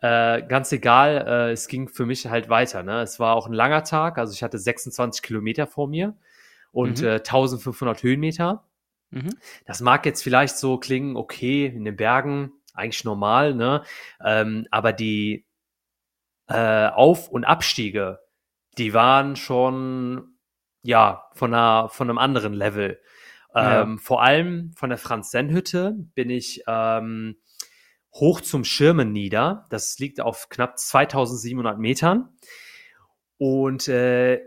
[0.00, 2.82] äh, ganz egal, äh, es ging für mich halt weiter.
[2.82, 3.00] Ne?
[3.02, 6.16] Es war auch ein langer Tag, also ich hatte 26 Kilometer vor mir
[6.72, 7.06] und Mhm.
[7.06, 8.64] äh, 1500 Höhenmeter.
[9.10, 9.36] Mhm.
[9.64, 13.82] Das mag jetzt vielleicht so klingen, okay, in den Bergen, eigentlich normal, ne?
[14.22, 15.46] Ähm, aber die
[16.48, 18.20] äh, Auf- und Abstiege,
[18.78, 20.36] die waren schon,
[20.82, 23.00] ja, von, einer, von einem anderen Level.
[23.54, 23.82] Ja.
[23.82, 27.38] Ähm, Vor allem von der Franz-Senn-Hütte bin ich ähm,
[28.20, 29.66] hoch zum Schirmen nieder.
[29.70, 32.36] Das liegt auf knapp 2700 Metern.
[33.38, 34.40] Und äh,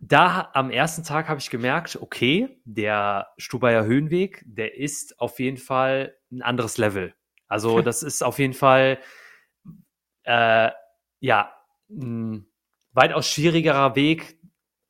[0.00, 5.58] da am ersten Tag habe ich gemerkt, okay, der Stubaier Höhenweg, der ist auf jeden
[5.58, 7.14] Fall ein anderes Level.
[7.46, 8.98] Also das ist auf jeden Fall
[10.24, 10.70] äh,
[11.20, 11.52] ja
[11.90, 12.46] ein
[12.92, 14.38] weitaus schwierigerer Weg,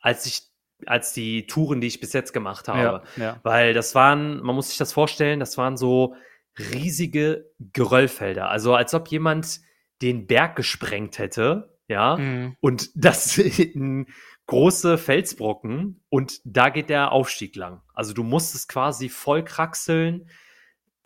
[0.01, 0.49] als ich
[0.87, 3.03] als die Touren, die ich bis jetzt gemacht habe.
[3.17, 3.23] Ja.
[3.23, 3.41] Ja.
[3.43, 6.15] Weil das waren, man muss sich das vorstellen, das waren so
[6.59, 8.51] riesige Geröllfelder.
[8.51, 9.61] Also als ob jemand
[10.03, 12.17] den Berg gesprengt hätte, ja.
[12.17, 12.57] Mhm.
[12.61, 14.07] Und das sind
[14.47, 17.83] große Felsbrocken und da geht der Aufstieg lang.
[17.95, 20.29] Also du musstest quasi voll kraxeln.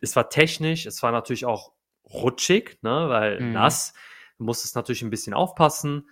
[0.00, 1.72] Es war technisch, es war natürlich auch
[2.04, 3.52] rutschig, ne, weil Mhm.
[3.52, 3.94] nass.
[4.38, 6.08] Du musstest natürlich ein bisschen aufpassen.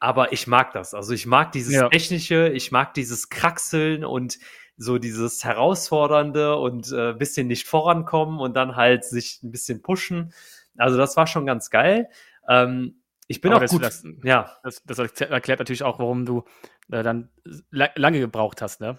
[0.00, 0.92] Aber ich mag das.
[0.92, 1.88] Also ich mag dieses Ja.
[1.88, 4.38] Technische, ich mag dieses Kraxeln und
[4.76, 10.32] so dieses Herausfordernde und äh, bisschen nicht vorankommen und dann halt sich ein bisschen pushen.
[10.76, 12.08] Also das war schon ganz geil.
[12.48, 13.82] Ähm, ich bin Aber auch das- gut.
[13.82, 16.44] das- ja, Das, das erklärt natürlich auch, warum du
[16.90, 17.30] äh, dann
[17.70, 18.98] la lange gebraucht hast, ne?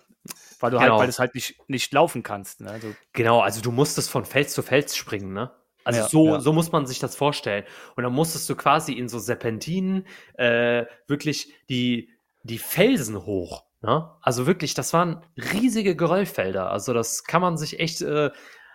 [0.59, 0.93] Weil du Genau.
[0.93, 2.61] halt, weil es halt nicht, nicht laufen kannst.
[2.61, 2.71] Ne?
[2.71, 5.51] Also, Genau, also du musstest von Fels zu Fels springen, ne?
[5.83, 6.39] Also Ja, so, ja.
[6.39, 7.63] so muss man sich das vorstellen.
[7.95, 12.09] Und dann musstest du quasi in so Serpentinen äh, wirklich die,
[12.41, 13.65] die Felsen hoch.
[13.85, 14.09] Ne?
[14.21, 15.21] Also wirklich, das waren
[15.53, 16.71] riesige Geröllfelder.
[16.71, 18.31] Also das kann man sich echt, äh,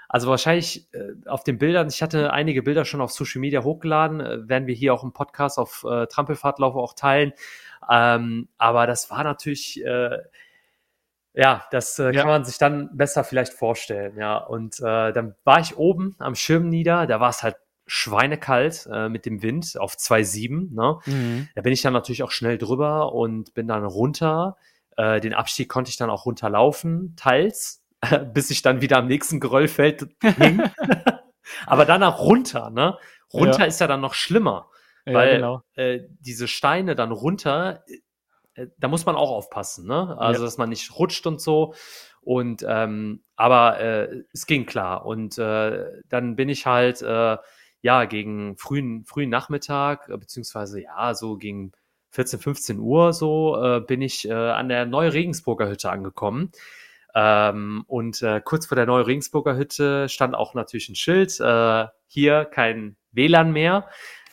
[0.08, 4.20] also wahrscheinlich äh, auf den Bildern, ich hatte einige Bilder schon auf Social Media hochgeladen,
[4.20, 7.32] äh, werden wir hier auch im Podcast auf äh, Trampelfahrtlauf auch teilen.
[7.90, 10.18] Ähm, aber das war natürlich, äh,
[11.34, 12.20] ja, das äh, Ja.
[12.22, 14.36] kann man sich dann besser vielleicht vorstellen, ja.
[14.38, 19.08] Und äh, dann war ich oben am Schirm nieder, da war es halt schweinekalt äh,
[19.08, 20.98] mit dem Wind auf 2,7, ne?
[21.56, 24.56] Da bin ich dann natürlich auch schnell drüber und bin dann runter.
[25.00, 27.84] Äh, den Abstieg konnte ich dann auch runterlaufen, teils,
[28.34, 30.62] bis ich dann wieder am nächsten Geröllfeld hing.
[31.66, 32.98] Aber danach runter, ne?
[33.32, 33.64] Runter Ja.
[33.66, 34.70] ist ja dann noch schlimmer
[35.06, 35.62] ja, weil genau.
[35.74, 37.84] äh, diese Steine dann runter,
[38.54, 40.16] äh, da muss man auch aufpassen, ne?
[40.18, 40.46] Also, Ja.
[40.46, 41.74] dass man nicht rutscht und so.
[42.20, 45.06] Und ähm, aber äh, es ging klar.
[45.06, 47.38] Und äh, dann bin ich halt äh,
[47.82, 51.72] ja gegen frühen, frühen Nachmittag, äh, beziehungsweise ja, so gegen
[52.10, 56.50] 14, 15 Uhr so, äh, bin ich äh, an der Neu-Regensburger Hütte angekommen.
[57.14, 62.44] Ähm, und äh, kurz vor der Neu-Regensburger Hütte stand auch natürlich ein Schild, äh, hier
[62.44, 63.88] kein WLAN mehr.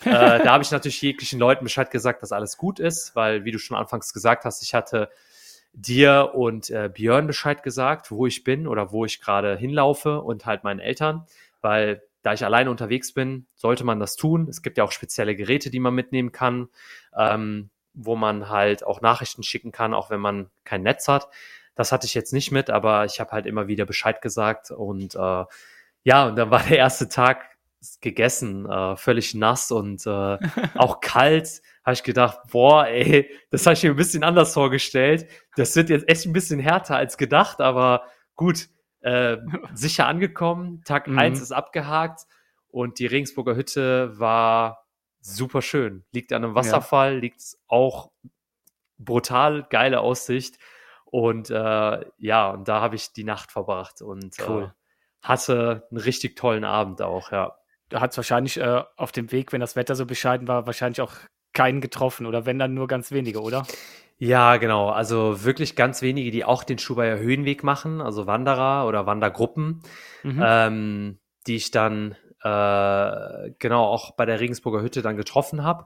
[0.06, 0.10] äh,
[0.44, 3.60] da habe ich natürlich jeglichen Leuten Bescheid gesagt, dass alles gut ist, weil, wie du
[3.60, 5.10] schon anfangs gesagt hast, ich hatte
[5.74, 10.46] dir und äh, Björn Bescheid gesagt, wo ich bin oder wo ich gerade hinlaufe und
[10.46, 11.26] halt meinen Eltern,
[11.62, 14.50] weil da ich alleine unterwegs bin, sollte man das tun.
[14.50, 16.68] Es gibt ja auch spezielle Geräte, die man mitnehmen kann,
[17.18, 21.30] ähm, wo man halt auch Nachrichten schicken kann, auch wenn man kein Netz hat.
[21.76, 25.16] Das hatte ich jetzt nicht mit, aber ich habe halt immer wieder Bescheid gesagt und
[25.16, 25.46] äh,
[26.04, 27.46] ja, und dann war der erste Tag
[28.02, 30.10] gegessen, äh, völlig nass und äh,
[30.76, 31.62] auch kalt.
[31.86, 35.30] Habe ich gedacht, boah, ey, das habe ich mir ein bisschen anders vorgestellt.
[35.56, 38.04] Das wird jetzt echt ein bisschen härter als gedacht, aber
[38.36, 38.68] gut,
[39.08, 39.38] äh,
[39.74, 40.82] sicher angekommen.
[40.86, 41.18] Tag Mhm.
[41.18, 42.22] eins ist abgehakt
[42.68, 44.86] und die Regensburger Hütte war
[45.22, 46.04] super schön.
[46.12, 48.12] Liegt an einem Wasserfall, liegt auch
[48.98, 50.58] brutal geile Aussicht.
[51.06, 54.64] Und äh, ja, und da habe ich die Nacht verbracht und Cool.
[54.64, 54.70] äh,
[55.26, 57.58] hatte einen richtig tollen Abend auch, ja.
[57.90, 61.00] Da hat es wahrscheinlich äh, auf dem Weg, wenn das Wetter so bescheiden war, wahrscheinlich
[61.00, 61.14] auch
[61.54, 63.66] keinen getroffen oder wenn dann nur ganz wenige, oder?
[64.20, 64.90] Ja, genau.
[64.90, 69.84] Also wirklich ganz wenige, die auch den Schubaier Höhenweg machen, also Wanderer oder Wandergruppen,
[70.24, 70.44] mhm.
[70.44, 75.86] ähm, die ich dann äh, genau auch bei der Regensburger Hütte dann getroffen habe.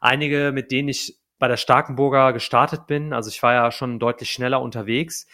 [0.00, 4.30] Einige, mit denen ich bei der Starkenburger gestartet bin, also ich war ja schon deutlich
[4.30, 5.26] schneller unterwegs,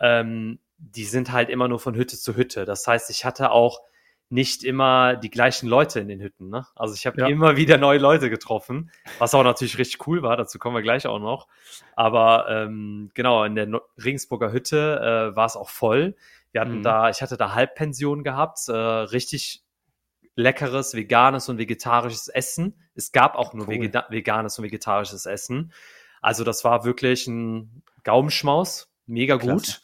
[0.00, 2.64] ähm, die sind halt immer nur von Hütte zu Hütte.
[2.64, 3.80] Das heißt, ich hatte auch
[4.32, 6.48] nicht immer die gleichen Leute in den Hütten.
[6.48, 6.66] Ne?
[6.74, 7.26] Also ich habe ja.
[7.26, 10.38] immer wieder neue Leute getroffen, was auch natürlich richtig cool war.
[10.38, 11.48] Dazu kommen wir gleich auch noch.
[11.96, 16.16] Aber ähm, genau in der no Regensburger Hütte äh, war es auch voll.
[16.50, 16.82] Wir hatten mhm.
[16.82, 19.62] da, ich hatte da Halbpension gehabt, äh, richtig
[20.34, 22.80] leckeres veganes und vegetarisches Essen.
[22.94, 23.92] Es gab auch nur cool.
[24.08, 25.74] veganes und vegetarisches Essen.
[26.22, 29.82] Also das war wirklich ein Gaumenschmaus, mega gut.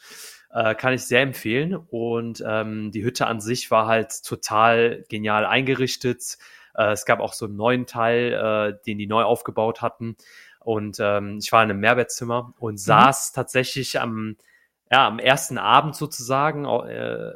[0.51, 1.75] Äh, kann ich sehr empfehlen.
[1.75, 6.37] Und ähm, die Hütte an sich war halt total genial eingerichtet.
[6.75, 10.15] Äh, es gab auch so einen neuen Teil, äh, den die neu aufgebaut hatten.
[10.59, 12.77] Und ähm, ich war in einem Mehrbettzimmer und mhm.
[12.77, 14.37] saß tatsächlich am,
[14.91, 17.33] ja, am ersten Abend sozusagen, äh,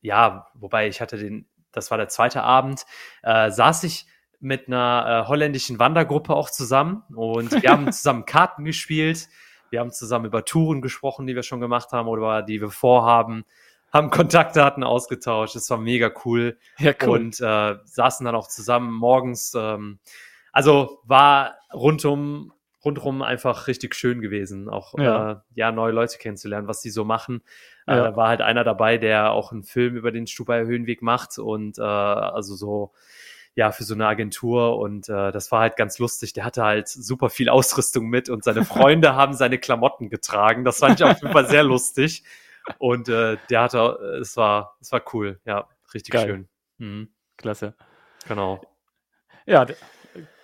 [0.00, 2.84] ja, wobei ich hatte den, das war der zweite Abend,
[3.22, 4.06] äh, saß ich
[4.40, 9.28] mit einer äh, holländischen Wandergruppe auch zusammen und wir haben zusammen Karten gespielt.
[9.70, 13.44] Wir haben zusammen über Touren gesprochen, die wir schon gemacht haben oder die wir vorhaben,
[13.92, 15.56] haben Kontaktdaten ausgetauscht.
[15.56, 16.58] Es war mega cool.
[16.78, 17.20] Ja, cool.
[17.20, 19.54] Und äh, saßen dann auch zusammen morgens.
[19.56, 19.98] Ähm,
[20.52, 22.52] also war rundum,
[22.84, 25.32] rundum einfach richtig schön gewesen, auch ja.
[25.32, 27.42] Äh, ja neue Leute kennenzulernen, was die so machen.
[27.86, 28.08] Äh, ja.
[28.08, 31.78] Äh, war halt einer dabei, der auch einen Film über den Stubaier Höhenweg macht und
[31.78, 32.92] äh, also so
[33.56, 36.34] ja, für so eine Agentur und äh, das war halt ganz lustig.
[36.34, 40.62] Der hatte halt super viel Ausrüstung mit und seine Freunde haben seine Klamotten getragen.
[40.62, 42.22] Das fand ich auf jeden Fall sehr lustig.
[42.78, 46.26] Und äh, der hatte, äh, es war, es war cool, ja, richtig Geil.
[46.26, 46.48] schön.
[46.76, 47.08] Mhm.
[47.38, 47.74] Klasse.
[48.28, 48.60] Genau.
[49.46, 49.64] Ja,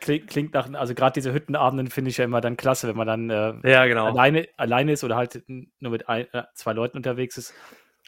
[0.01, 3.07] klingt, klingt nach, also gerade diese Hüttenabenden finde ich ja immer dann klasse, wenn man
[3.07, 4.07] dann äh, ja, genau.
[4.07, 7.53] alleine, alleine ist oder halt nur mit ein, äh, zwei Leuten unterwegs ist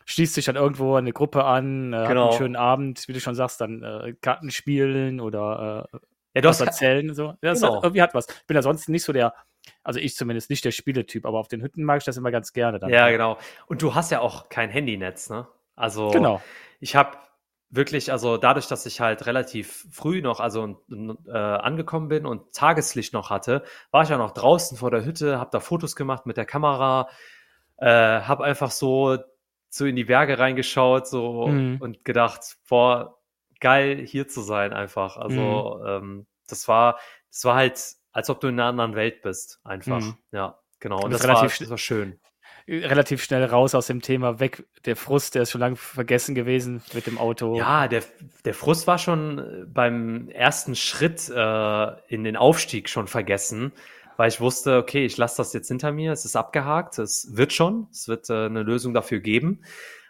[0.04, 2.06] schließt sich dann irgendwo eine Gruppe an, äh, genau.
[2.06, 5.98] hat einen schönen Abend, wie du schon sagst, dann äh, Karten spielen oder äh,
[6.34, 7.14] ja, was erzählen.
[7.14, 7.34] So.
[7.42, 7.76] Ja, genau.
[7.76, 8.26] hat, irgendwie hat was.
[8.28, 9.34] Ich bin ja sonst nicht so der,
[9.82, 12.52] also ich zumindest nicht der Spieletyp, aber auf den Hütten mag ich das immer ganz
[12.52, 12.78] gerne.
[12.78, 12.90] Dann.
[12.90, 13.38] Ja, genau.
[13.66, 15.46] Und du hast ja auch kein Handynetz, ne?
[15.76, 16.40] Also genau.
[16.80, 17.18] ich habe
[17.70, 20.80] wirklich, also dadurch, dass ich halt relativ früh noch, also
[21.26, 25.40] äh, angekommen bin und Tageslicht noch hatte, war ich ja noch draußen vor der Hütte,
[25.40, 27.08] habe da Fotos gemacht mit der Kamera,
[27.78, 29.18] äh, habe einfach so
[29.74, 31.78] so in die Berge reingeschaut so mhm.
[31.80, 33.18] und gedacht, boah,
[33.58, 35.16] geil hier zu sein einfach.
[35.16, 35.88] Also mhm.
[35.88, 36.98] ähm, das war,
[37.30, 37.80] das war halt,
[38.12, 40.00] als ob du in einer anderen Welt bist, einfach.
[40.00, 40.16] Mhm.
[40.30, 40.98] Ja, genau.
[40.98, 42.20] Und, und das, war, das war schön
[42.66, 44.64] relativ schnell raus aus dem Thema weg.
[44.86, 47.56] Der Frust, der ist schon lange vergessen gewesen mit dem Auto.
[47.58, 48.02] Ja, der,
[48.46, 53.72] der Frust war schon beim ersten Schritt äh, in den Aufstieg schon vergessen
[54.16, 57.52] weil ich wusste, okay, ich lasse das jetzt hinter mir, es ist abgehakt, es wird
[57.52, 59.62] schon, es wird äh, eine Lösung dafür geben.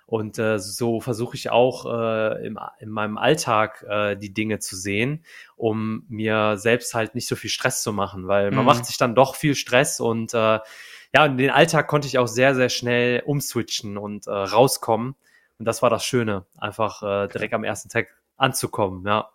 [0.06, 4.76] Und äh, so versuche ich auch äh, im, in meinem Alltag äh, die Dinge zu
[4.76, 5.24] sehen,
[5.56, 8.66] um mir selbst halt nicht so viel Stress zu machen, weil man mhm.
[8.66, 10.60] macht sich dann doch viel Stress und äh,
[11.14, 15.14] ja, in den Alltag konnte ich auch sehr, sehr schnell umswitchen und äh, rauskommen.
[15.58, 19.30] Und das war das Schöne, einfach äh, direkt am ersten Tag anzukommen, ja.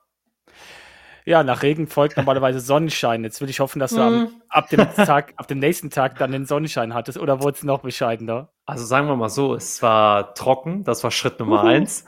[1.26, 3.24] Ja, nach Regen folgt normalerweise Sonnenschein.
[3.24, 4.42] Jetzt will ich hoffen, dass du am, mhm.
[4.50, 7.82] ab dem Tag, ab dem nächsten Tag dann den Sonnenschein hattest oder wurde es noch
[7.82, 8.50] bescheidener?
[8.66, 12.06] Also sagen wir mal so, es war trocken, das war Schritt Nummer eins.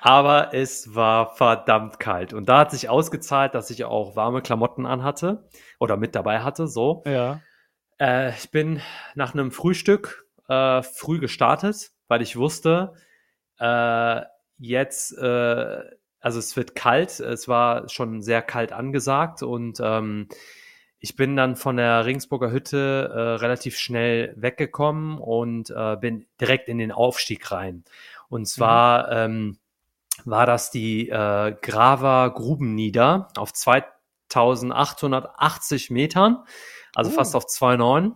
[0.00, 2.32] Aber es war verdammt kalt.
[2.32, 6.66] Und da hat sich ausgezahlt, dass ich auch warme Klamotten anhatte oder mit dabei hatte.
[6.66, 7.04] So.
[7.06, 7.40] Ja.
[8.00, 8.80] Äh, ich bin
[9.14, 12.94] nach einem Frühstück äh, früh gestartet, weil ich wusste,
[13.60, 14.22] äh,
[14.58, 15.82] jetzt äh,
[16.22, 20.28] also es wird kalt, es war schon sehr kalt angesagt und ähm,
[21.00, 26.68] ich bin dann von der Ringsburger Hütte äh, relativ schnell weggekommen und äh, bin direkt
[26.68, 27.82] in den Aufstieg rein.
[28.28, 29.48] Und zwar mhm.
[29.48, 29.58] ähm,
[30.24, 36.44] war das die äh, Grava Grubennieder auf 2880 Metern,
[36.94, 37.14] also uh.
[37.14, 38.12] fast auf 2,9.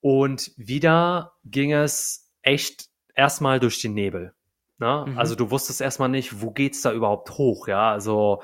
[0.00, 4.32] Und wieder ging es echt erstmal durch den Nebel.
[4.80, 5.04] Ne?
[5.06, 5.18] Mhm.
[5.18, 7.92] Also du wusstest erstmal nicht, wo geht's da überhaupt hoch, ja?
[7.92, 8.42] Also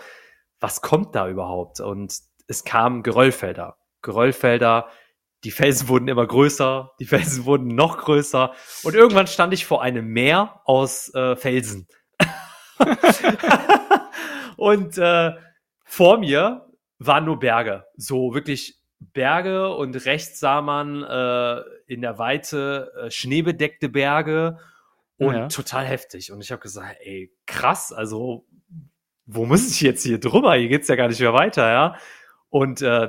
[0.60, 1.80] was kommt da überhaupt?
[1.80, 2.14] Und
[2.46, 3.78] es kamen Geröllfelder.
[4.02, 4.88] Geröllfelder,
[5.44, 8.52] die Felsen wurden immer größer, die Felsen wurden noch größer
[8.84, 11.88] und irgendwann stand ich vor einem Meer aus äh, Felsen.
[14.56, 15.32] und äh,
[15.84, 16.66] vor mir
[16.98, 23.10] waren nur Berge, so wirklich Berge und rechts sah man äh, in der Weite äh,
[23.10, 24.58] schneebedeckte Berge
[25.18, 25.48] und ja.
[25.48, 26.32] total heftig.
[26.32, 28.46] Und ich habe gesagt, ey, krass, also
[29.26, 30.54] wo muss ich jetzt hier drüber?
[30.54, 31.96] Hier geht's ja gar nicht mehr weiter, ja.
[32.48, 33.08] Und äh,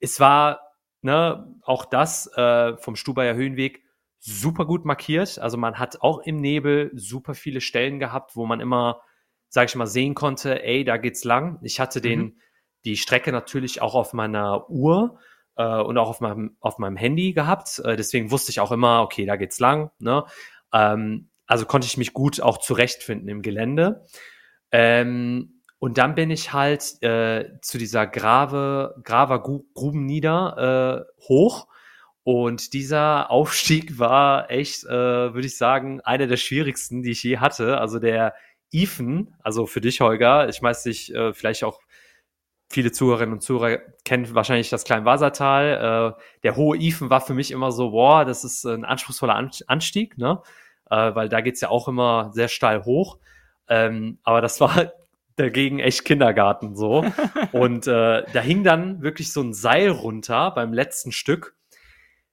[0.00, 0.60] es war
[1.02, 3.82] ne, auch das äh, vom Stubaier Höhenweg
[4.18, 5.38] super gut markiert.
[5.38, 9.00] Also man hat auch im Nebel super viele Stellen gehabt, wo man immer,
[9.48, 11.58] sag ich mal, sehen konnte, ey, da geht's lang.
[11.62, 12.40] Ich hatte den, mhm.
[12.84, 15.18] die Strecke natürlich auch auf meiner Uhr
[15.56, 17.80] äh, und auch auf meinem, auf meinem Handy gehabt.
[17.80, 19.90] Äh, deswegen wusste ich auch immer, okay, da geht's lang.
[19.98, 20.24] Ne?
[20.72, 24.04] Ähm, also konnte ich mich gut auch zurechtfinden im Gelände.
[24.70, 31.66] Ähm, und dann bin ich halt äh, zu dieser Grave, Graver Gruben nieder äh, hoch.
[32.22, 37.38] Und dieser Aufstieg war echt, äh, würde ich sagen, einer der schwierigsten, die ich je
[37.38, 37.78] hatte.
[37.78, 38.34] Also der
[38.70, 41.80] Ethan, also für dich, Holger, ich weiß nicht, äh, vielleicht auch
[42.70, 46.16] viele Zuhörerinnen und Zuhörer kennen wahrscheinlich das Kleinwassertal.
[46.18, 50.18] Äh, der hohe Ethan war für mich immer so, boah, das ist ein anspruchsvoller Anstieg,
[50.18, 50.42] ne?
[50.90, 53.18] Äh, weil da geht's ja auch immer sehr steil hoch.
[53.68, 54.92] Ähm, aber das war
[55.36, 57.04] dagegen echt Kindergarten so.
[57.52, 61.56] und äh, da hing dann wirklich so ein Seil runter beim letzten Stück,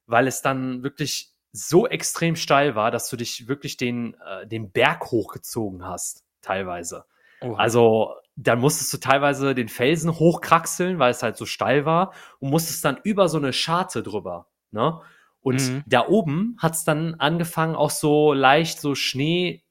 [0.06, 4.70] weil es dann wirklich so extrem steil war, dass du dich wirklich den, äh, den
[4.70, 7.04] Berg hochgezogen hast, teilweise.
[7.40, 7.58] Oha.
[7.58, 12.50] Also dann musstest du teilweise den Felsen hochkraxeln, weil es halt so steil war und
[12.50, 14.46] musstest dann über so eine Scharte drüber.
[14.70, 15.00] Ne?
[15.46, 15.84] Und mhm.
[15.86, 19.62] da oben hat es dann angefangen, auch so leicht so Schnee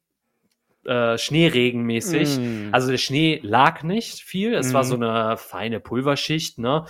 [0.85, 2.39] äh, Schneeregenmäßig.
[2.39, 2.69] Mm.
[2.71, 4.73] Also der Schnee lag nicht viel, es mm.
[4.73, 5.03] war so mhm.
[5.03, 6.85] eine feine Pulverschicht, ne?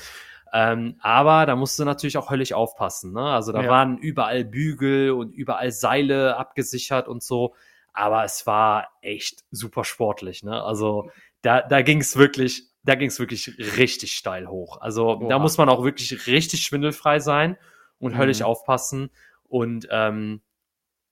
[0.53, 3.11] Ähm, aber da musst du natürlich auch höllisch aufpassen.
[3.11, 3.23] Ne?
[3.23, 3.69] Also da ja.
[3.71, 7.55] waren überall Bügel und überall Seile abgesichert und so.
[7.91, 10.43] Aber es war echt super sportlich.
[10.43, 10.61] Ne?
[10.63, 11.09] Also
[11.41, 14.79] da, da ging es wirklich, da ging es wirklich richtig steil hoch.
[14.79, 15.29] Also Boah.
[15.29, 17.57] da muss man auch wirklich richtig schwindelfrei sein
[18.05, 18.17] und mhm.
[18.17, 19.09] höllisch aufpassen.
[19.47, 20.41] Und ähm,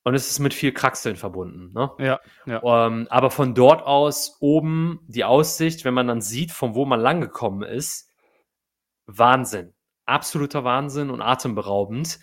[0.06, 1.72] und es ist mit viel Kraxeln verbunden.
[1.74, 1.92] Ne?
[1.98, 2.88] Ja, ja.
[2.88, 7.00] Ähm, aber von dort aus oben die Aussicht, wenn man dann sieht, von wo man
[7.00, 8.12] langgekommen ist,
[9.06, 9.74] Wahnsinn.
[10.06, 12.20] Absoluter Wahnsinn und atemberaubend.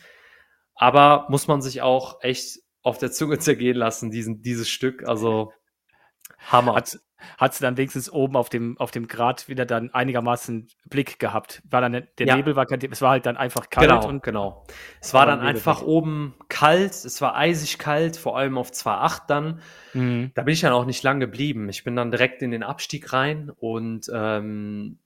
[0.74, 5.08] Aber muss man sich auch echt auf der Zunge zergehen lassen, diesen, dieses Stück.
[5.08, 5.52] Also
[6.38, 6.74] Hammer.
[6.74, 6.98] Hat,
[7.38, 11.62] hat sie dann wenigstens oben auf dem, auf dem Grat wieder dann einigermaßen Blick gehabt.
[11.68, 12.36] War dann der ja.
[12.36, 13.88] Nebel war kein, es war halt dann einfach kalt.
[13.88, 14.64] Genau, und genau.
[15.00, 19.60] Es war dann einfach oben kalt, es war eisig kalt, vor allem auf 2.8 dann.
[19.94, 20.32] Mhm.
[20.34, 21.68] Da bin ich dann auch nicht lang geblieben.
[21.68, 24.98] Ich bin dann direkt in den Abstieg rein und ähm,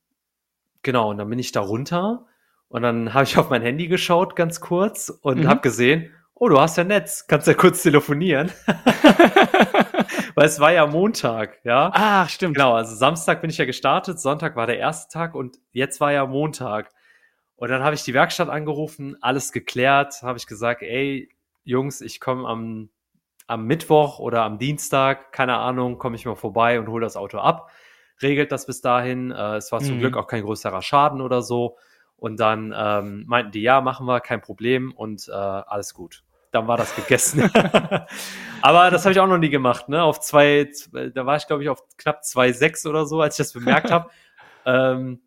[0.83, 2.27] genau, und dann bin ich da runter
[2.68, 5.48] und dann habe ich auf mein Handy geschaut, ganz kurz, und mhm.
[5.48, 8.51] habe gesehen, oh, du hast ja Netz, kannst ja kurz telefonieren.
[10.35, 11.90] Weil es war ja Montag, ja.
[11.94, 12.57] Ach, stimmt.
[12.57, 16.12] Genau, also Samstag bin ich ja gestartet, Sonntag war der erste Tag und jetzt war
[16.12, 16.90] ja Montag.
[17.57, 21.29] Und dann habe ich die Werkstatt angerufen, alles geklärt, habe ich gesagt, ey,
[21.62, 22.90] Jungs, ich komme am,
[23.47, 27.38] am Mittwoch oder am Dienstag, keine Ahnung, komme ich mal vorbei und hole das Auto
[27.38, 27.70] ab.
[28.23, 29.31] Regelt das bis dahin.
[29.31, 30.01] Äh, es war zum mhm.
[30.01, 31.77] Glück auch kein größerer Schaden oder so.
[32.24, 36.68] Und dann ähm, meinten die, ja, machen wir, kein Problem und äh, alles gut dann
[36.68, 37.50] war das gegessen.
[38.62, 40.02] Aber das habe ich auch noch nie gemacht, ne?
[40.04, 40.70] Auf zwei,
[41.12, 44.08] da war ich, glaube ich, auf knapp 2,6 oder so, als ich das bemerkt habe.
[44.64, 45.20] ähm,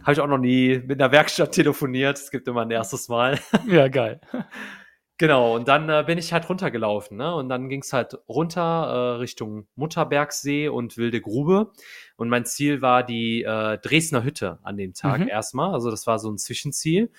[0.00, 2.16] habe ich auch noch nie mit einer Werkstatt telefoniert.
[2.16, 3.38] Es gibt immer ein erstes Mal.
[3.66, 4.22] ja, geil.
[5.20, 7.34] Genau, und dann äh, bin ich halt runtergelaufen, ne?
[7.34, 11.72] Und dann ging es halt runter äh, Richtung Mutterbergsee und Wilde Grube.
[12.16, 15.28] Und mein Ziel war die äh, Dresdner Hütte an dem Tag mhm.
[15.28, 15.74] erstmal.
[15.74, 17.10] Also das war so ein Zwischenziel.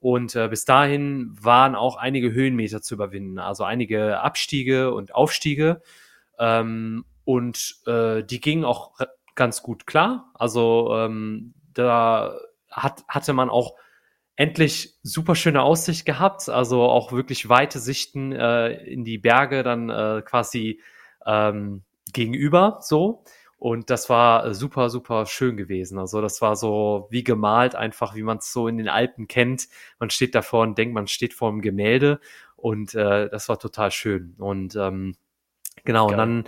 [0.00, 5.82] Und äh, bis dahin waren auch einige Höhenmeter zu überwinden, also einige Abstiege und Aufstiege.
[6.40, 8.90] Ähm, und äh, die gingen auch
[9.36, 10.32] ganz gut klar.
[10.34, 12.34] Also ähm, da
[12.72, 13.76] hat, hatte man auch
[14.36, 19.88] endlich super schöne Aussicht gehabt, also auch wirklich weite Sichten äh, in die Berge dann
[19.88, 20.80] äh, quasi
[21.24, 23.24] ähm, gegenüber so.
[23.58, 25.98] Und das war super, super schön gewesen.
[25.98, 29.68] Also das war so wie gemalt, einfach wie man es so in den Alpen kennt.
[29.98, 32.20] Man steht davor und denkt, man steht vor einem Gemälde.
[32.56, 34.34] Und äh, das war total schön.
[34.38, 35.16] Und ähm,
[35.84, 36.12] genau, Geil.
[36.14, 36.44] und dann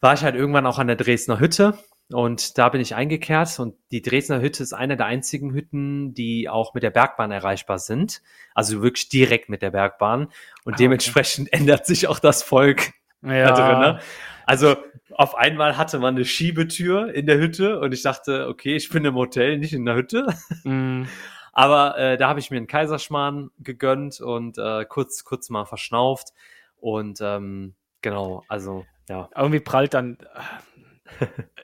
[0.00, 1.78] war ich halt irgendwann auch an der Dresdner Hütte.
[2.12, 3.58] Und da bin ich eingekehrt.
[3.58, 7.78] Und die Dresdner Hütte ist eine der einzigen Hütten, die auch mit der Bergbahn erreichbar
[7.78, 8.22] sind.
[8.54, 10.28] Also wirklich direkt mit der Bergbahn.
[10.64, 11.56] Und ah, dementsprechend okay.
[11.60, 13.48] ändert sich auch das Volk ja.
[13.48, 13.80] da drin.
[13.80, 14.00] Ne?
[14.46, 14.76] Also
[15.12, 19.04] auf einmal hatte man eine Schiebetür in der Hütte und ich dachte, okay, ich bin
[19.04, 20.26] im Hotel, nicht in der Hütte.
[20.64, 21.04] Mm.
[21.54, 26.28] Aber äh, da habe ich mir einen Kaiserschmarrn gegönnt und äh, kurz, kurz mal verschnauft.
[26.76, 29.28] Und ähm, genau, also ja.
[29.36, 30.18] Irgendwie prallt dann.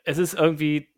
[0.05, 0.89] Es ist irgendwie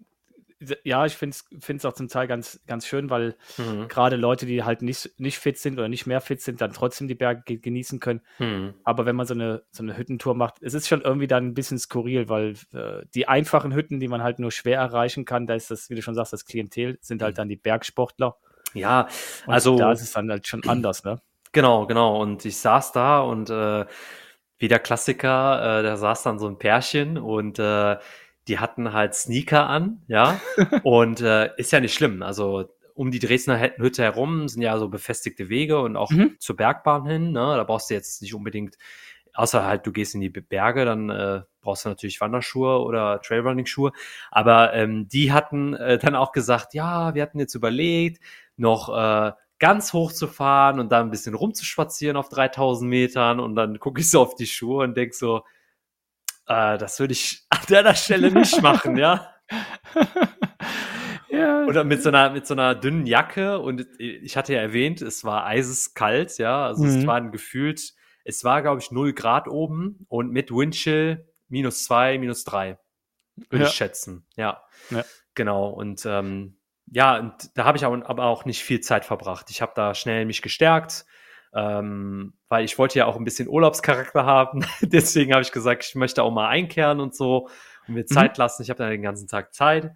[0.85, 3.89] ja, ich finde es auch zum Teil ganz, ganz schön, weil mhm.
[3.89, 7.09] gerade Leute, die halt nicht, nicht fit sind oder nicht mehr fit sind, dann trotzdem
[7.09, 8.21] die Berge genießen können.
[8.39, 8.75] Mhm.
[8.85, 11.55] Aber wenn man so eine, so eine Hüttentour macht, es ist schon irgendwie dann ein
[11.55, 15.55] bisschen skurril, weil äh, die einfachen Hütten, die man halt nur schwer erreichen kann, da
[15.55, 17.39] ist das, wie du schon sagst, das Klientel, sind halt mhm.
[17.39, 18.37] dann die Bergsportler.
[18.75, 19.09] Ja,
[19.47, 21.21] Und also da ist es dann halt schon anders, ne?
[21.53, 22.21] genau, genau.
[22.21, 23.87] Und ich saß da und äh,
[24.59, 27.97] wie der Klassiker, äh, da saß dann so ein Pärchen und äh,
[28.51, 30.41] die hatten halt Sneaker an, ja.
[30.83, 32.23] und äh, ist ja nicht schlimm.
[32.23, 36.35] Also um die Dresdner Hütte herum sind ja so befestigte Wege und auch Mhm.
[36.41, 37.33] zur Bergbahn hin.
[37.33, 37.41] Ne?
[37.57, 38.77] Da brauchst du jetzt nicht unbedingt,
[39.33, 43.93] außer halt du gehst in die Berge, dann äh, brauchst du natürlich Wanderschuhe oder Trailrunning-Schuhe.
[44.33, 48.21] Aber ähm, die hatten äh, dann auch gesagt, ja, wir hatten jetzt überlegt,
[48.57, 53.55] noch äh, ganz hoch zu fahren und da ein bisschen rumzuspazieren auf 3000 Metern und
[53.55, 55.45] dann gucke ich so auf die Schuhe und denk so,
[56.51, 59.35] äh, das würde ich an deiner Stelle nicht machen, ja.
[61.29, 61.65] ja.
[61.67, 65.25] Oder mit so einer, mit so einer dünnen Jacke und ich hatte ja erwähnt, es
[65.25, 66.67] war eiskalt, ja.
[66.67, 67.07] Also es Mhm.
[67.07, 67.95] waren gefühlt,
[68.25, 72.79] es war, glaube ich, 0 Grad oben und mit Windchill minus zwei, minus drei,
[73.49, 73.71] würde Ja.
[73.71, 74.27] ich schätzen.
[74.37, 74.63] Ja.
[74.91, 75.05] Ja.
[75.35, 75.69] Genau.
[75.69, 76.57] Und ähm,
[76.93, 79.47] ja, und da habe ich aber auch nicht viel Zeit verbracht.
[79.51, 81.07] Ich habe da schnell mich gestärkt,
[81.55, 84.65] ähm, weil ich wollte ja auch ein bisschen Urlaubscharakter haben.
[84.83, 87.49] Deswegen habe ich gesagt, ich möchte auch mal einkehren und so
[87.87, 88.63] und mir Zeit lassen.
[88.63, 89.93] Ich habe dann den ganzen Tag Zeit.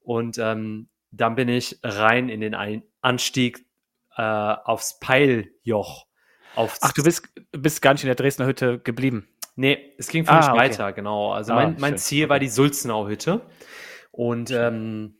[0.00, 3.64] Und ähm, dann bin ich rein in den Ein Anstieg
[4.16, 6.06] äh, aufs Peiljoch.
[6.56, 9.28] Aufs Ach, du bist, bist gar nicht in der Dresdner Hütte geblieben.
[9.56, 10.58] Nee, es ging für Ah, mich okay.
[10.58, 11.32] weiter, genau.
[11.32, 11.98] Also Ah, mein, mein schön.
[11.98, 13.42] Ziel war die Sulzenau-Hütte.
[14.10, 15.16] Und ähm,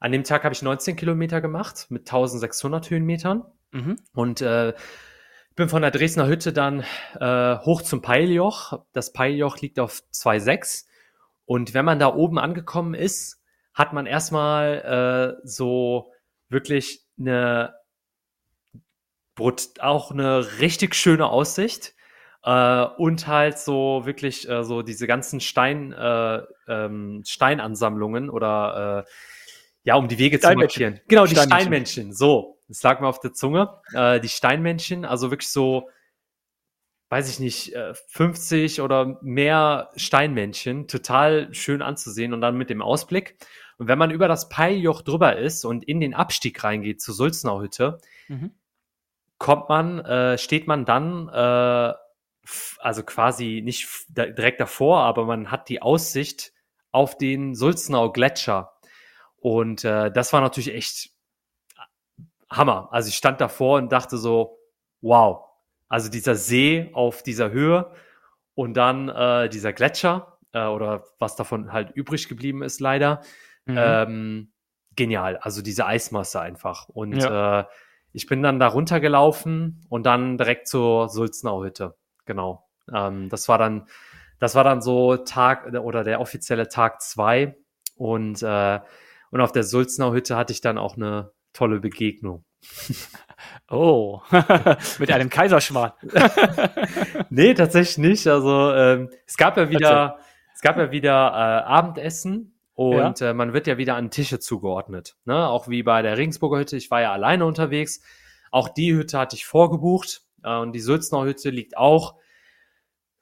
[0.00, 3.44] an dem Tag habe ich 19 Kilometer gemacht mit 1600 Höhenmetern.
[3.70, 3.98] Mhm.
[4.14, 4.72] Und äh,
[5.54, 6.84] bin von der Dresdner Hütte dann
[7.18, 8.84] äh, hoch zum Peiljoch.
[8.92, 10.86] Das Peiljoch liegt auf 2,6.
[11.44, 13.40] Und wenn man da oben angekommen ist,
[13.74, 16.12] hat man erstmal äh, so
[16.48, 17.74] wirklich eine
[19.80, 21.94] auch eine richtig schöne Aussicht.
[22.44, 29.10] Äh, und halt so wirklich äh, so diese ganzen Stein, äh, ähm, Steinansammlungen oder äh,
[29.84, 31.00] ja, um die Wege zu markieren.
[31.08, 31.36] Genau, die.
[31.36, 32.12] Steinmännchen.
[32.12, 33.80] So, das lag mir auf der Zunge.
[33.92, 35.90] Äh, die Steinmännchen, also wirklich so,
[37.10, 42.80] weiß ich nicht, äh, 50 oder mehr Steinmännchen, total schön anzusehen und dann mit dem
[42.80, 43.36] Ausblick.
[43.76, 47.98] Und wenn man über das Peiljoch drüber ist und in den Abstieg reingeht zur Sulznauhütte,
[48.28, 48.52] Mhm.
[49.38, 51.92] kommt man, äh, steht man dann, äh,
[52.78, 56.52] also quasi nicht direkt davor, aber man hat die Aussicht
[56.90, 58.72] auf den Sulznau Gletscher.
[59.36, 61.11] Und äh, das war natürlich echt
[62.56, 62.88] Hammer.
[62.92, 64.58] Also ich stand davor und dachte so,
[65.00, 65.44] wow.
[65.88, 67.90] Also dieser See auf dieser Höhe
[68.54, 73.20] und dann äh, dieser Gletscher äh, oder was davon halt übrig geblieben ist leider.
[73.66, 73.76] Mhm.
[73.78, 74.52] Ähm,
[74.96, 75.36] genial.
[75.38, 76.88] Also diese Eismasse einfach.
[76.88, 77.64] Und äh,
[78.12, 81.94] ich bin dann da runtergelaufen und dann direkt zur Sulznau-Hütte.
[82.26, 82.68] Genau.
[82.92, 83.86] Ähm, das war dann,
[84.38, 87.56] das war dann so Tag oder der offizielle Tag zwei.
[87.96, 88.80] Und, äh,
[89.30, 92.44] und auf der Sulznau-Hütte hatte ich dann auch eine tolle Begegnung.
[93.68, 94.20] Oh,
[94.98, 95.92] mit einem Kaiserschmarrn.
[97.30, 98.26] nee, tatsächlich nicht.
[98.28, 100.18] Also ähm, es gab ja wieder,
[100.54, 105.16] es gab ja wieder äh, Abendessen und äh, man wird ja wieder an Tische zugeordnet.
[105.24, 105.48] Ne?
[105.48, 106.76] Auch wie bei der Regensburger Hütte.
[106.76, 108.00] Ich war ja alleine unterwegs.
[108.50, 112.16] Auch die Hütte hatte ich vorgebucht äh, und die Sulznau Hütte liegt auch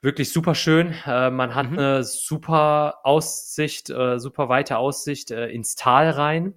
[0.03, 0.95] wirklich super schön.
[1.07, 1.78] Äh, man hat Mhm.
[1.78, 6.55] eine super Aussicht, äh, super weite Aussicht äh, ins Tal rein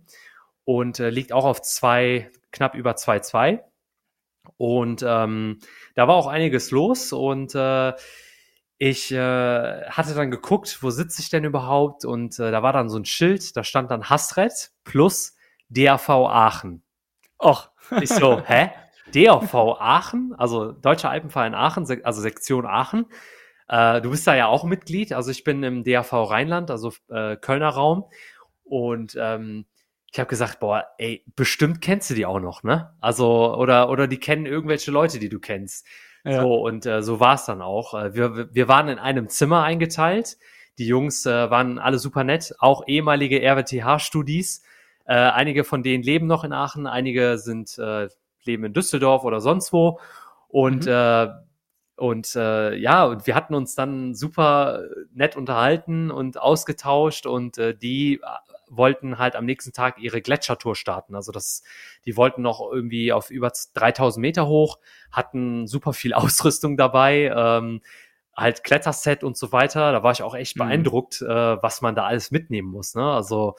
[0.66, 3.60] und äh, liegt auch auf zwei, knapp über 2,2.
[4.58, 5.60] Und ähm,
[5.96, 7.94] da war auch einiges los und äh,
[8.78, 12.04] ich äh, hatte dann geguckt, wo sitze ich denn überhaupt?
[12.04, 15.36] Und äh, da war dann so ein Schild, da stand dann Hasret plus
[15.70, 16.84] DAV Aachen.
[17.40, 17.70] Och,
[18.02, 18.72] Ich so, hä?
[19.14, 23.06] DAV Aachen, also Deutscher Alpenverein Aachen, also Sektion Aachen.
[23.68, 27.38] Äh, du bist da ja auch Mitglied, also ich bin im DAV Rheinland, also äh,
[27.38, 28.06] Kölner Raum.
[28.64, 29.66] Und ähm,
[30.14, 32.94] ich habe gesagt, boah, ey, bestimmt kennst du die auch noch, ne?
[33.02, 35.88] Also, oder, oder die kennen irgendwelche Leute, die du kennst.
[36.24, 36.42] ja.
[36.42, 37.96] So, und äh, so war es dann auch.
[37.96, 40.38] Äh, wir, wir waren in einem Zimmer eingeteilt.
[40.78, 44.62] Die Jungs äh, waren alle super nett, auch ehemalige RWTH-Studis.
[45.06, 48.08] Äh, einige von denen leben noch in Aachen, einige sind äh,
[48.44, 50.00] leben in Düsseldorf oder sonst wo.
[50.48, 50.92] Und Mhm.
[50.92, 51.28] äh,
[51.96, 54.84] und äh, ja, und wir hatten uns dann super
[55.14, 58.28] nett unterhalten und ausgetauscht und äh, die äh,
[58.70, 61.16] wollten halt am nächsten Tag ihre Gletschertour starten.
[61.16, 61.62] Also das,
[62.06, 64.80] die wollten noch irgendwie auf über 3000 Meter hoch,
[65.12, 67.82] hatten super viel Ausrüstung dabei, ähm,
[68.36, 69.92] halt Kletterset und so weiter.
[69.92, 70.62] Da war ich auch echt Mhm.
[70.62, 72.96] beeindruckt, äh, was man da alles mitnehmen muss.
[72.96, 73.04] Ne?
[73.04, 73.56] Also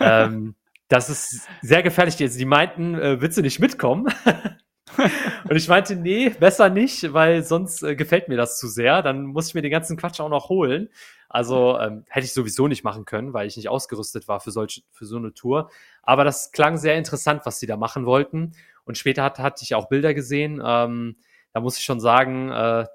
[0.00, 0.54] ähm,
[0.88, 2.18] das ist sehr gefährlich.
[2.18, 4.06] Jetzt, die meinten, äh, willst du nicht mitkommen?
[5.48, 9.02] und ich meinte, nee, besser nicht, weil sonst äh, gefällt mir das zu sehr.
[9.02, 10.88] Dann muss ich mir den ganzen Quatsch auch noch holen.
[11.28, 14.82] Also ähm, hätte ich sowieso nicht machen können, weil ich nicht ausgerüstet war für solche,
[14.92, 15.70] für so eine Tour.
[16.02, 18.52] Aber das klang sehr interessant, was sie da machen wollten.
[18.84, 20.62] Und später hat, hatte ich auch Bilder gesehen.
[20.64, 21.16] Ähm,
[21.52, 22.86] da muss ich schon sagen, äh,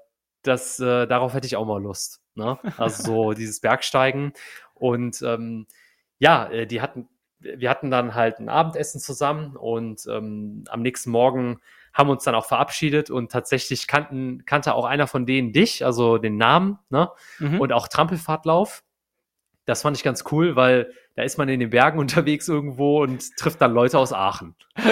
[0.42, 2.20] dass äh, darauf hätte ich auch mal Lust.
[2.34, 2.58] Ne?
[2.76, 4.32] Also so dieses Bergsteigen.
[4.74, 5.66] Und ähm,
[6.18, 7.08] ja, äh, die hatten,
[7.40, 11.60] wir hatten dann halt ein Abendessen zusammen und ähm, am nächsten Morgen
[11.92, 16.18] haben uns dann auch verabschiedet und tatsächlich kannten, kannte auch einer von denen dich, also
[16.18, 17.10] den Namen, ne?
[17.38, 17.60] Mhm.
[17.60, 18.82] Und auch Trampelfahrtlauf.
[19.66, 23.36] Das fand ich ganz cool, weil da ist man in den Bergen unterwegs irgendwo und
[23.36, 24.54] trifft dann Leute aus Aachen.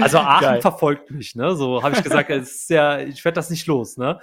[0.00, 0.60] also Aachen Geil.
[0.60, 1.54] verfolgt mich, ne?
[1.54, 4.20] So habe ich gesagt, ist ja, ich werde das nicht los, ne?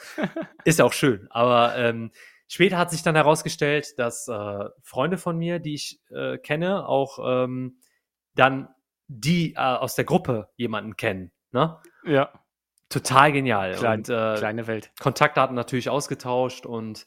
[0.63, 1.27] Ist ja auch schön.
[1.31, 2.11] Aber ähm,
[2.47, 7.19] später hat sich dann herausgestellt, dass äh, Freunde von mir, die ich äh, kenne, auch
[7.23, 7.79] ähm,
[8.35, 8.69] dann
[9.07, 11.31] die äh, aus der Gruppe jemanden kennen.
[11.55, 11.77] Ne?
[12.03, 12.29] Ja.
[12.89, 13.75] Total genial.
[13.75, 14.91] Klein, und, äh, kleine Welt.
[14.99, 17.05] Kontaktdaten natürlich ausgetauscht und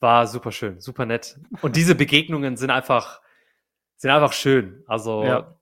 [0.00, 1.38] war super schön, super nett.
[1.62, 3.22] Und diese Begegnungen sind einfach,
[3.96, 4.84] sind einfach schön.
[4.86, 5.58] Also ja.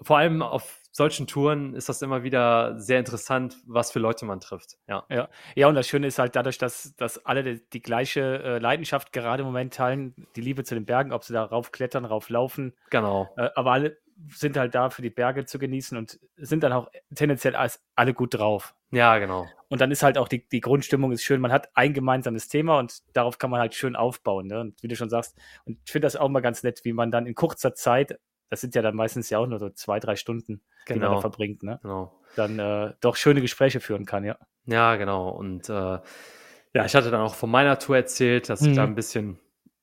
[0.00, 4.40] vor allem auf solchen Touren ist das immer wieder sehr interessant, was für Leute man
[4.40, 4.78] trifft.
[4.88, 5.28] Ja, ja.
[5.54, 9.12] ja und das Schöne ist halt dadurch, dass, dass alle die, die gleiche äh, Leidenschaft
[9.12, 12.30] gerade im Moment teilen, die Liebe zu den Bergen, ob sie da rauf klettern, rauf
[12.30, 12.72] laufen.
[12.88, 13.28] Genau.
[13.36, 13.98] Äh, aber alle
[14.30, 18.14] sind halt da für die Berge zu genießen und sind dann auch tendenziell als alle
[18.14, 18.74] gut drauf.
[18.90, 19.46] Ja, genau.
[19.68, 21.40] Und dann ist halt auch die, die Grundstimmung ist schön.
[21.40, 24.46] Man hat ein gemeinsames Thema und darauf kann man halt schön aufbauen.
[24.46, 24.60] Ne?
[24.60, 27.10] Und wie du schon sagst, und ich finde das auch mal ganz nett, wie man
[27.10, 28.18] dann in kurzer Zeit,
[28.50, 30.86] das sind ja dann meistens ja auch nur so zwei, drei Stunden, genau.
[30.86, 31.20] die man da genau.
[31.20, 31.80] verbringt, ne?
[31.82, 32.20] Genau.
[32.36, 34.36] Dann äh, doch schöne Gespräche führen kann, ja.
[34.66, 35.30] Ja, genau.
[35.30, 38.70] Und äh, ja, ich hatte dann auch von meiner Tour erzählt, dass mhm.
[38.70, 39.38] ich da ein bisschen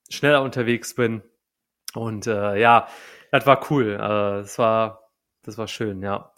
[0.10, 1.22] schneller unterwegs bin.
[1.94, 2.88] Und äh, ja,
[3.32, 3.94] das war cool.
[3.94, 5.10] Äh, das war,
[5.44, 6.32] das war schön, ja.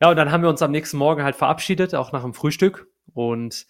[0.00, 2.88] Ja, und dann haben wir uns am nächsten Morgen halt verabschiedet, auch nach dem Frühstück
[3.12, 3.66] und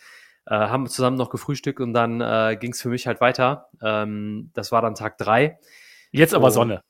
[0.46, 3.68] äh, haben zusammen noch gefrühstückt und dann äh, ging es für mich halt weiter.
[3.82, 5.58] Ähm, das war dann Tag drei.
[6.10, 6.82] Jetzt aber und Sonne.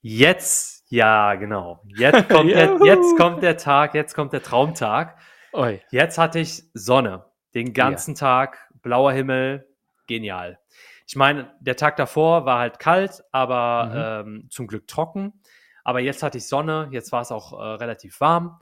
[0.00, 1.82] Jetzt, ja, genau.
[1.96, 5.18] Jetzt kommt, der, jetzt kommt der Tag, jetzt kommt der Traumtag.
[5.52, 5.80] Oi.
[5.90, 7.24] Jetzt hatte ich Sonne.
[7.54, 8.20] Den ganzen ja.
[8.20, 9.66] Tag, blauer Himmel,
[10.06, 10.58] genial.
[11.06, 14.32] Ich meine, der Tag davor war halt kalt, aber mhm.
[14.32, 15.40] ähm, zum Glück trocken.
[15.84, 18.58] Aber jetzt hatte ich Sonne, jetzt war es auch äh, relativ warm.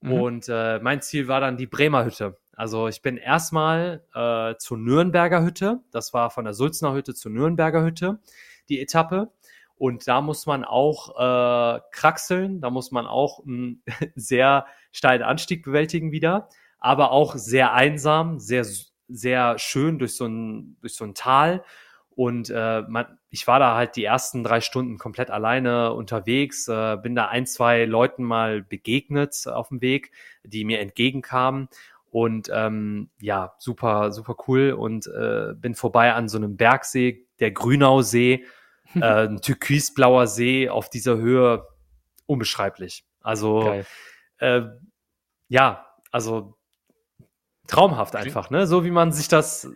[0.00, 0.12] Mhm.
[0.12, 2.38] Und äh, mein Ziel war dann die Bremer Hütte.
[2.54, 5.80] Also ich bin erstmal äh, zur Nürnberger Hütte.
[5.90, 8.20] Das war von der Sulzner Hütte zur Nürnberger Hütte,
[8.68, 9.32] die Etappe.
[9.76, 13.82] Und da muss man auch äh, kraxeln, da muss man auch einen
[14.16, 16.48] sehr steilen Anstieg bewältigen wieder,
[16.80, 18.66] aber auch sehr einsam, sehr,
[19.08, 21.62] sehr schön durch so ein, durch so ein Tal.
[22.18, 26.96] Und äh, man, ich war da halt die ersten drei Stunden komplett alleine unterwegs, äh,
[26.96, 30.10] bin da ein, zwei Leuten mal begegnet auf dem Weg,
[30.42, 31.68] die mir entgegenkamen.
[32.10, 34.72] Und ähm, ja, super, super cool.
[34.72, 38.44] Und äh, bin vorbei an so einem Bergsee, der Grünausee,
[38.96, 41.68] äh, ein türkisblauer See auf dieser Höhe,
[42.26, 43.04] unbeschreiblich.
[43.20, 43.84] Also
[44.38, 44.62] äh,
[45.46, 46.58] ja, also
[47.68, 48.66] traumhaft einfach, ne?
[48.66, 49.70] So wie man sich das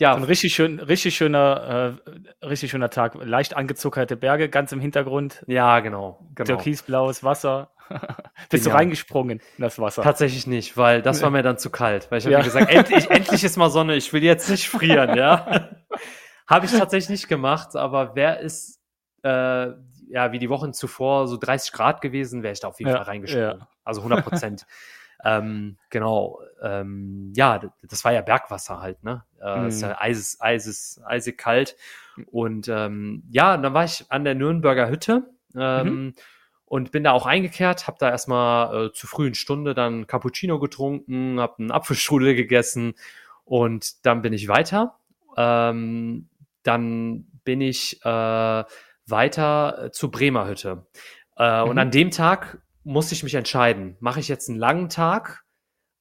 [0.00, 0.14] ja.
[0.14, 1.98] ein richtig schön, richtig schöner,
[2.42, 3.14] äh, richtig schöner Tag.
[3.22, 5.44] Leicht angezuckerte Berge, ganz im Hintergrund.
[5.46, 6.18] Ja, genau.
[6.34, 6.46] genau.
[6.46, 7.70] Türkisblaues Wasser.
[8.50, 10.02] Bist du reingesprungen in das Wasser?
[10.02, 12.10] Tatsächlich nicht, weil das war mir dann zu kalt.
[12.10, 12.42] Weil ich habe ja.
[12.42, 15.70] gesagt, endlich, endlich ist mal Sonne, ich will jetzt nicht frieren, ja.
[16.46, 18.80] habe ich tatsächlich nicht gemacht, aber wer ist,
[19.22, 19.68] äh,
[20.08, 22.96] ja, wie die Wochen zuvor so 30 Grad gewesen, wäre ich da auf jeden ja,
[22.96, 23.60] Fall reingesprungen.
[23.60, 23.68] Ja.
[23.84, 24.66] Also 100 Prozent.
[25.24, 29.24] Ähm, genau, ähm, ja, das war ja Bergwasser halt, ne?
[29.42, 29.66] Äh, mhm.
[29.66, 31.76] Ist ja eises, eises, eisig kalt.
[32.30, 36.14] Und ähm, ja, dann war ich an der Nürnberger Hütte ähm, mhm.
[36.64, 41.40] und bin da auch eingekehrt, habe da erstmal äh, zur frühen Stunde dann Cappuccino getrunken,
[41.40, 42.94] habe einen Apfelstrudel gegessen
[43.44, 44.96] und dann bin ich weiter.
[45.36, 46.28] Ähm,
[46.62, 48.64] dann bin ich äh,
[49.06, 50.86] weiter äh, zur Bremer Hütte.
[51.36, 51.70] Äh, mhm.
[51.70, 55.44] Und an dem Tag musste ich mich entscheiden, mache ich jetzt einen langen Tag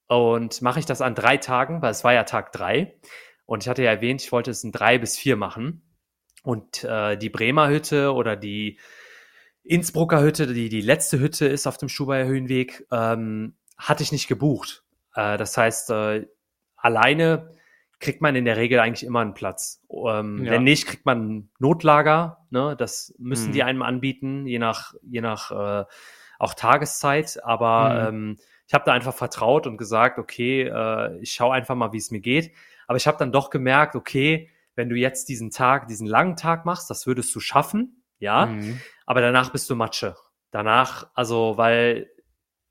[0.07, 2.97] und mache ich das an drei Tagen, weil es war ja Tag drei.
[3.45, 5.81] Und ich hatte ja erwähnt, ich wollte es in drei bis vier machen.
[6.43, 8.79] Und äh, die Bremer Hütte oder die
[9.63, 14.27] Innsbrucker Hütte, die die letzte Hütte ist auf dem Schubaier Höhenweg, ähm, hatte ich nicht
[14.27, 14.83] gebucht.
[15.15, 16.27] Äh, das heißt, äh,
[16.75, 17.51] alleine
[17.99, 19.81] kriegt man in der Regel eigentlich immer einen Platz.
[19.91, 20.53] Ähm, ja.
[20.53, 22.45] Wenn nicht, kriegt man ein Notlager.
[22.49, 22.75] Ne?
[22.77, 23.51] Das müssen hm.
[23.51, 25.51] die einem anbieten, je nach, je nach
[25.81, 25.85] äh,
[26.39, 28.17] auch Tageszeit, aber mhm.
[28.17, 31.97] ähm, ich habe da einfach vertraut und gesagt, okay, äh, ich schaue einfach mal, wie
[31.97, 32.51] es mir geht.
[32.87, 36.65] Aber ich habe dann doch gemerkt, okay, wenn du jetzt diesen Tag, diesen langen Tag
[36.65, 38.79] machst, das würdest du schaffen, ja, mhm.
[39.05, 40.15] aber danach bist du Matsche.
[40.51, 42.09] Danach, also, weil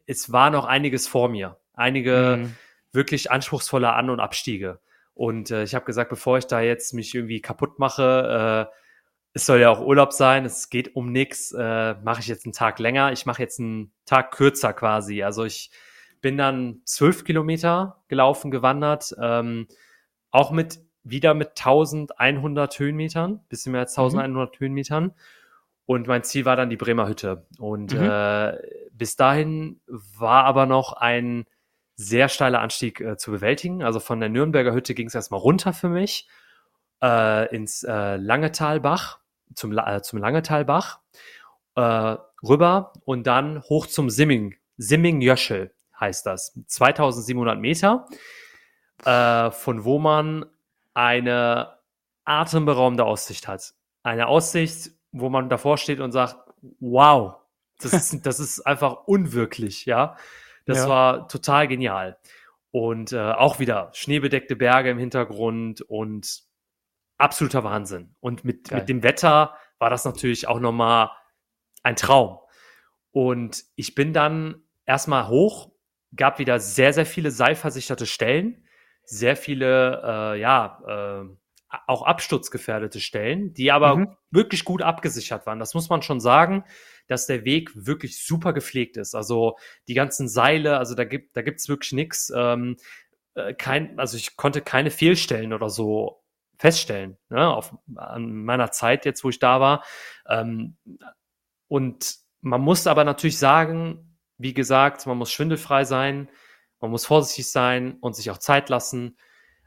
[0.07, 1.59] es war noch einiges vor mir.
[1.75, 2.57] Einige mhm.
[2.93, 4.81] wirklich anspruchsvolle An- und Abstiege.
[5.14, 8.75] Und äh, ich habe gesagt, bevor ich da jetzt mich irgendwie kaputt mache, äh,
[9.35, 12.53] es soll ja auch Urlaub sein, es geht um nichts, äh, mache ich jetzt einen
[12.53, 13.12] Tag länger.
[13.12, 15.22] Ich mache jetzt einen Tag kürzer quasi.
[15.22, 15.70] Also ich
[16.20, 19.68] bin dann zwölf Kilometer gelaufen, gewandert, ähm,
[20.31, 24.59] auch mit wieder mit 1100 Höhenmetern, bisschen mehr als 1100 mhm.
[24.59, 25.14] Höhenmetern.
[25.87, 27.47] Und mein Ziel war dann die Bremer Hütte.
[27.59, 28.03] Und mhm.
[28.03, 28.59] äh,
[28.93, 31.47] bis dahin war aber noch ein
[31.95, 33.83] sehr steiler Anstieg äh, zu bewältigen.
[33.83, 36.29] Also von der Nürnberger Hütte ging es erstmal runter für mich
[37.03, 39.18] äh, ins äh, Langetalbach,
[39.55, 41.01] zum, äh, zum Langetalbach,
[41.74, 46.59] äh, rüber und dann hoch zum Simming, Simming-Jöschel heißt das.
[46.66, 48.07] 2700 Meter,
[49.05, 50.46] äh, von wo man
[50.94, 51.78] eine
[52.24, 53.74] atemberaubende Aussicht hat.
[54.03, 56.36] Eine Aussicht, wo man davor steht und sagt,
[56.80, 57.36] wow,
[57.80, 60.16] das ist, das ist einfach unwirklich, ja.
[60.66, 60.88] Das ja.
[60.88, 62.18] war total genial.
[62.70, 66.42] Und äh, auch wieder schneebedeckte Berge im Hintergrund und
[67.19, 68.14] absoluter Wahnsinn.
[68.21, 71.11] Und mit, mit dem Wetter war das natürlich auch nochmal
[71.83, 72.39] ein Traum.
[73.11, 75.71] Und ich bin dann erstmal hoch,
[76.16, 78.64] gab wieder sehr, sehr viele seilversicherte Stellen,
[79.05, 81.37] sehr viele, äh, ja, äh,
[81.87, 84.16] auch absturzgefährdete Stellen, die aber mhm.
[84.31, 85.59] wirklich gut abgesichert waren.
[85.59, 86.64] Das muss man schon sagen
[87.09, 89.14] dass der Weg wirklich super gepflegt ist.
[89.14, 89.57] Also
[89.89, 92.33] die ganzen Seile, also da gibt da gibt's wirklich nichts.
[92.35, 92.77] Ähm,
[93.35, 96.23] äh, kein, also ich konnte keine Fehlstellen oder so
[96.59, 99.84] feststellen, ne, auf, an meiner Zeit jetzt, wo ich da war.
[100.28, 100.76] Ähm,
[101.68, 106.28] und man muss aber natürlich sagen, wie gesagt, man muss schwindelfrei sein,
[106.80, 109.16] man muss vorsichtig sein und sich auch Zeit lassen.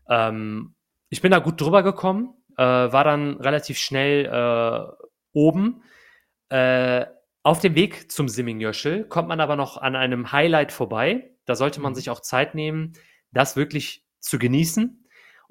[0.09, 0.75] Ähm,
[1.09, 5.83] ich bin da gut drüber gekommen, äh, war dann relativ schnell äh, oben.
[6.49, 7.05] Äh,
[7.43, 11.31] auf dem Weg zum Simmingjöschel kommt man aber noch an einem Highlight vorbei.
[11.45, 11.95] Da sollte man mhm.
[11.95, 12.93] sich auch Zeit nehmen,
[13.31, 15.00] das wirklich zu genießen.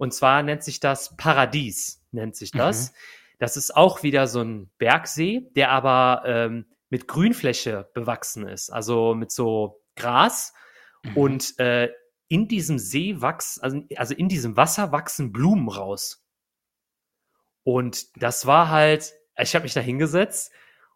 [0.00, 2.90] Und zwar nennt sich das Paradies, nennt sich das.
[2.90, 2.94] Mhm.
[3.38, 9.14] Das ist auch wieder so ein Bergsee, der aber ähm, mit Grünfläche bewachsen ist, also
[9.14, 10.54] mit so Gras.
[11.02, 11.16] Mhm.
[11.18, 11.90] Und äh,
[12.28, 16.24] in diesem See wachsen, also, also in diesem Wasser wachsen Blumen raus.
[17.62, 20.50] Und das war halt, ich habe mich da hingesetzt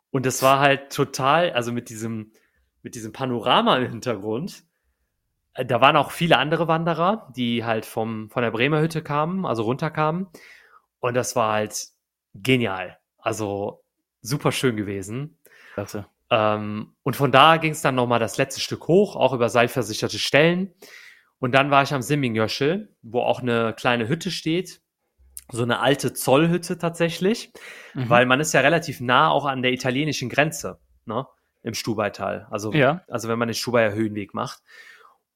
[0.08, 2.32] und das war halt total, also mit diesem,
[2.82, 4.64] mit diesem Panorama im Hintergrund.
[5.54, 9.46] Äh, da waren auch viele andere Wanderer, die halt vom, von der Bremer Hütte kamen,
[9.46, 10.28] also runterkamen.
[11.00, 11.86] Und das war halt
[12.34, 12.98] genial.
[13.18, 13.84] Also
[14.20, 15.38] super schön gewesen.
[15.74, 16.06] Klasse.
[16.30, 20.18] Ähm, und von da ging es dann nochmal das letzte Stück hoch, auch über seilversicherte
[20.18, 20.74] Stellen.
[21.38, 24.80] Und dann war ich am Simmingjöschel, wo auch eine kleine Hütte steht,
[25.52, 27.52] so eine alte Zollhütte tatsächlich,
[27.92, 28.08] mhm.
[28.08, 31.26] weil man ist ja relativ nah auch an der italienischen Grenze, ne?
[31.62, 32.46] Im Stubaital.
[32.50, 33.02] Also, ja.
[33.08, 34.62] also wenn man den Stubaier Höhenweg macht.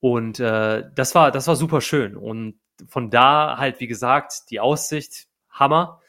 [0.01, 2.17] Und äh, das war, das war super schön.
[2.17, 6.01] Und von da halt, wie gesagt, die Aussicht, Hammer.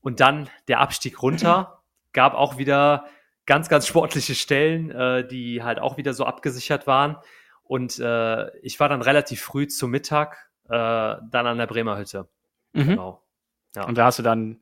[0.00, 1.82] Und dann der Abstieg runter,
[2.12, 3.06] gab auch wieder
[3.46, 7.16] ganz, ganz sportliche Stellen, äh, die halt auch wieder so abgesichert waren.
[7.62, 12.28] Und äh, ich war dann relativ früh zum Mittag äh, dann an der Bremer Hütte.
[12.72, 12.88] Mhm.
[12.88, 13.22] Genau.
[13.74, 13.86] Ja.
[13.86, 14.60] Und da hast du dann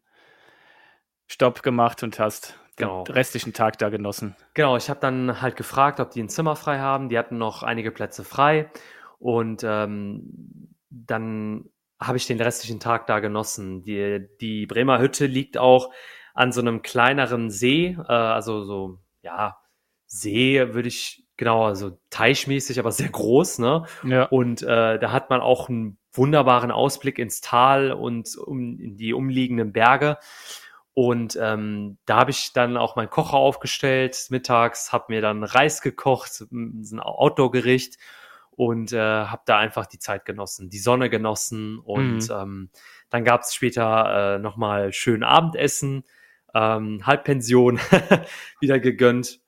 [1.27, 3.05] Stopp gemacht und hast genau.
[3.05, 4.37] den restlichen Tag da genossen.
[4.55, 7.09] Genau, ich habe dann halt gefragt, ob die ein Zimmer frei haben.
[7.09, 8.71] Die hatten noch einige Plätze frei.
[9.19, 11.71] Und ähm, dann
[12.01, 13.83] habe ich den restlichen Tag da genossen.
[13.83, 15.93] Die, die Bremer Hütte liegt auch
[16.35, 19.59] an so einem kleineren See, äh, also so, ja,
[20.07, 23.85] See würde ich, genau, also teichmäßig, aber sehr groß, ne?
[24.05, 24.25] Ja.
[24.25, 29.13] Und äh, da hat man auch einen wunderbaren Ausblick ins Tal und um, in die
[29.13, 30.19] umliegenden Berge.
[30.99, 35.81] Und ähm, da habe ich dann auch meinen Kocher aufgestellt mittags, habe mir dann Reis
[35.81, 37.99] gekocht, ein Outdoor-Gericht
[38.51, 42.35] und äh, habe da einfach die Zeit genossen, die Sonne genossen und mhm.
[42.35, 42.71] ähm,
[43.11, 46.03] dann gab es später äh, nochmal schön Abendessen,
[46.53, 47.79] ähm, Halbpension
[48.61, 49.39] wieder gegönnt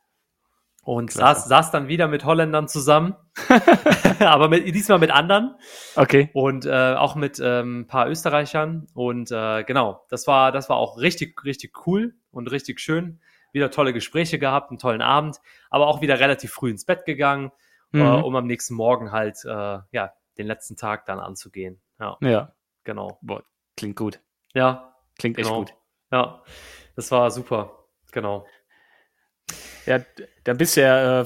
[0.90, 3.14] und saß, saß dann wieder mit Holländern zusammen,
[4.18, 5.54] aber mit, diesmal mit anderen.
[5.94, 6.30] Okay.
[6.32, 8.88] Und äh, auch mit ähm, ein paar Österreichern.
[8.92, 13.20] Und äh, genau, das war, das war auch richtig, richtig cool und richtig schön.
[13.52, 15.36] Wieder tolle Gespräche gehabt, einen tollen Abend,
[15.70, 17.52] aber auch wieder relativ früh ins Bett gegangen,
[17.94, 18.02] äh, mhm.
[18.02, 21.80] äh, um am nächsten Morgen halt äh, ja den letzten Tag dann anzugehen.
[22.00, 22.16] Ja.
[22.20, 22.52] Ja.
[22.82, 23.16] Genau.
[23.22, 23.44] Boah,
[23.76, 24.18] klingt gut.
[24.54, 24.96] Ja.
[25.20, 25.60] Klingt echt genau.
[25.60, 25.74] gut.
[26.10, 26.42] Ja.
[26.96, 27.76] Das war super.
[28.10, 28.44] Genau.
[29.86, 30.00] Ja,
[30.44, 31.24] da bist du ja, äh,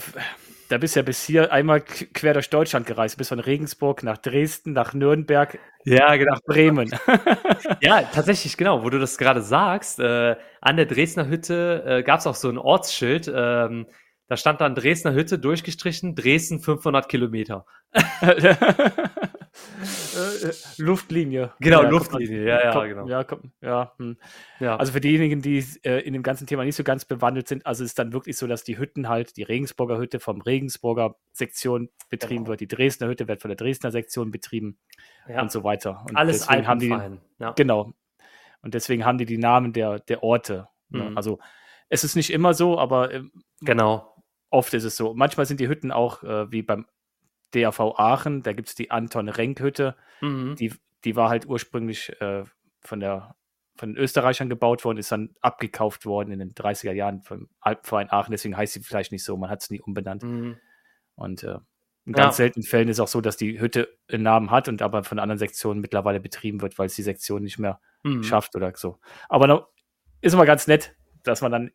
[0.69, 3.19] da bist ja bis hier einmal quer durch Deutschland gereist.
[3.19, 6.33] Bis von Regensburg nach Dresden, nach Nürnberg, ja, genau.
[6.33, 6.91] nach Bremen.
[7.81, 10.01] ja, tatsächlich, genau, wo du das gerade sagst.
[10.01, 13.31] Äh, an der Dresdner Hütte äh, gab es auch so ein Ortsschild.
[13.35, 13.87] Ähm,
[14.29, 17.67] Da stand dann Dresdner Hütte durchgestrichen, Dresden 500 Kilometer.
[20.17, 21.53] Äh, Luftlinie.
[21.61, 23.07] Genau, ja, Luftlinie, ja, ja, genau.
[23.07, 24.17] Ja, kommt, ja, hm.
[24.61, 24.77] Ja.
[24.77, 27.85] Also für diejenigen, die äh, in dem ganzen Thema nicht so ganz bewandelt sind, also
[27.85, 31.89] es ist dann wirklich so, dass die Hütten halt, die Regensburger Hütte vom Regensburger Sektion
[32.11, 32.49] betrieben Genau.
[32.51, 34.79] wird, die Dresdner Hütte wird von der Dresdner Sektion betrieben
[35.29, 35.41] ja.
[35.43, 36.05] und so weiter.
[36.09, 36.97] Und Alles deswegen haben die,
[37.57, 37.93] genau.
[38.63, 40.69] Und deswegen haben die die Namen der, der Orte.
[40.89, 41.11] Ne?
[41.11, 41.17] Mhm.
[41.17, 41.39] Also
[41.89, 43.31] es ist nicht immer so, aber ähm,
[43.61, 44.17] Genau.
[44.51, 45.15] oft ist es so.
[45.15, 46.87] Manchmal sind die Hütten auch äh, wie beim
[47.55, 50.57] DAV Aachen, da gibt es die Anton Renk Hütte, Mhm.
[50.57, 50.75] die,
[51.05, 52.45] die war halt ursprünglich äh,
[52.81, 53.37] von, der,
[53.77, 58.11] von den Österreichern gebaut worden, ist dann abgekauft worden in den 30er Jahren vom Alpenverein
[58.11, 60.23] Aachen, deswegen heißt sie vielleicht nicht so, man hat es nie umbenannt.
[60.23, 60.57] Mhm.
[61.17, 61.59] Und äh,
[62.07, 62.25] in Ja.
[62.25, 65.19] ganz seltenen Fällen ist auch so, dass die Hütte einen Namen hat und aber von
[65.19, 68.23] anderen Sektionen mittlerweile betrieben wird, weil es die Sektion nicht mehr Mhm.
[68.23, 68.99] schafft oder so.
[69.29, 69.69] Aber noch,
[70.21, 71.71] ist immer ganz nett, dass man dann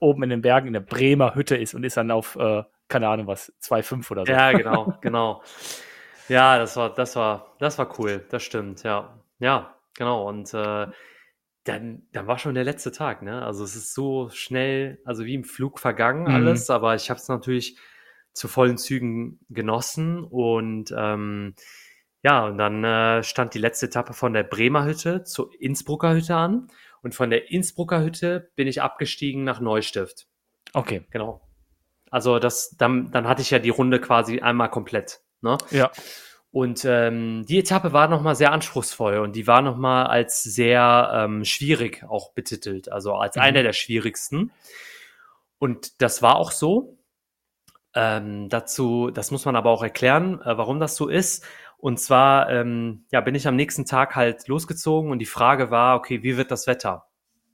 [0.00, 3.08] oben in den Bergen in der Bremer Hütte ist und ist dann auf, äh, keine
[3.08, 4.32] Ahnung was, 2,5 oder so.
[4.32, 5.42] Ja, genau, genau.
[6.28, 9.18] Ja, das war, das war, das war cool, das stimmt, ja.
[9.38, 10.28] Ja, genau.
[10.28, 10.86] Und äh,
[11.64, 13.44] dann, dann war schon der letzte Tag, ne?
[13.44, 16.34] Also es ist so schnell, also wie im Flug vergangen Mhm.
[16.34, 17.78] alles, aber ich habe es natürlich
[18.32, 21.54] zu vollen Zügen genossen und ähm,
[22.22, 26.36] ja, und dann äh, stand die letzte Etappe von der Bremer Hütte zur Innsbrucker Hütte
[26.36, 26.68] an
[27.02, 30.26] und von der Innsbrucker Hütte bin ich abgestiegen nach Neustift.
[30.72, 31.02] Okay.
[31.10, 31.40] Genau.
[32.10, 35.20] Also das, dann, dann hatte ich ja die Runde quasi einmal komplett.
[35.40, 35.56] Ne?
[35.70, 35.90] Ja.
[36.52, 41.44] Und ähm, die Etappe war nochmal sehr anspruchsvoll und die war nochmal als sehr ähm,
[41.44, 43.42] schwierig auch betitelt, also als Mhm.
[43.42, 44.50] eine der schwierigsten.
[45.58, 46.98] Und das war auch so.
[47.94, 51.44] Ähm, dazu, das muss man aber auch erklären, äh, warum das so ist.
[51.76, 55.96] Und zwar, ähm, ja, bin ich am nächsten Tag halt losgezogen und die Frage war,
[55.96, 57.06] okay, wie wird das Wetter?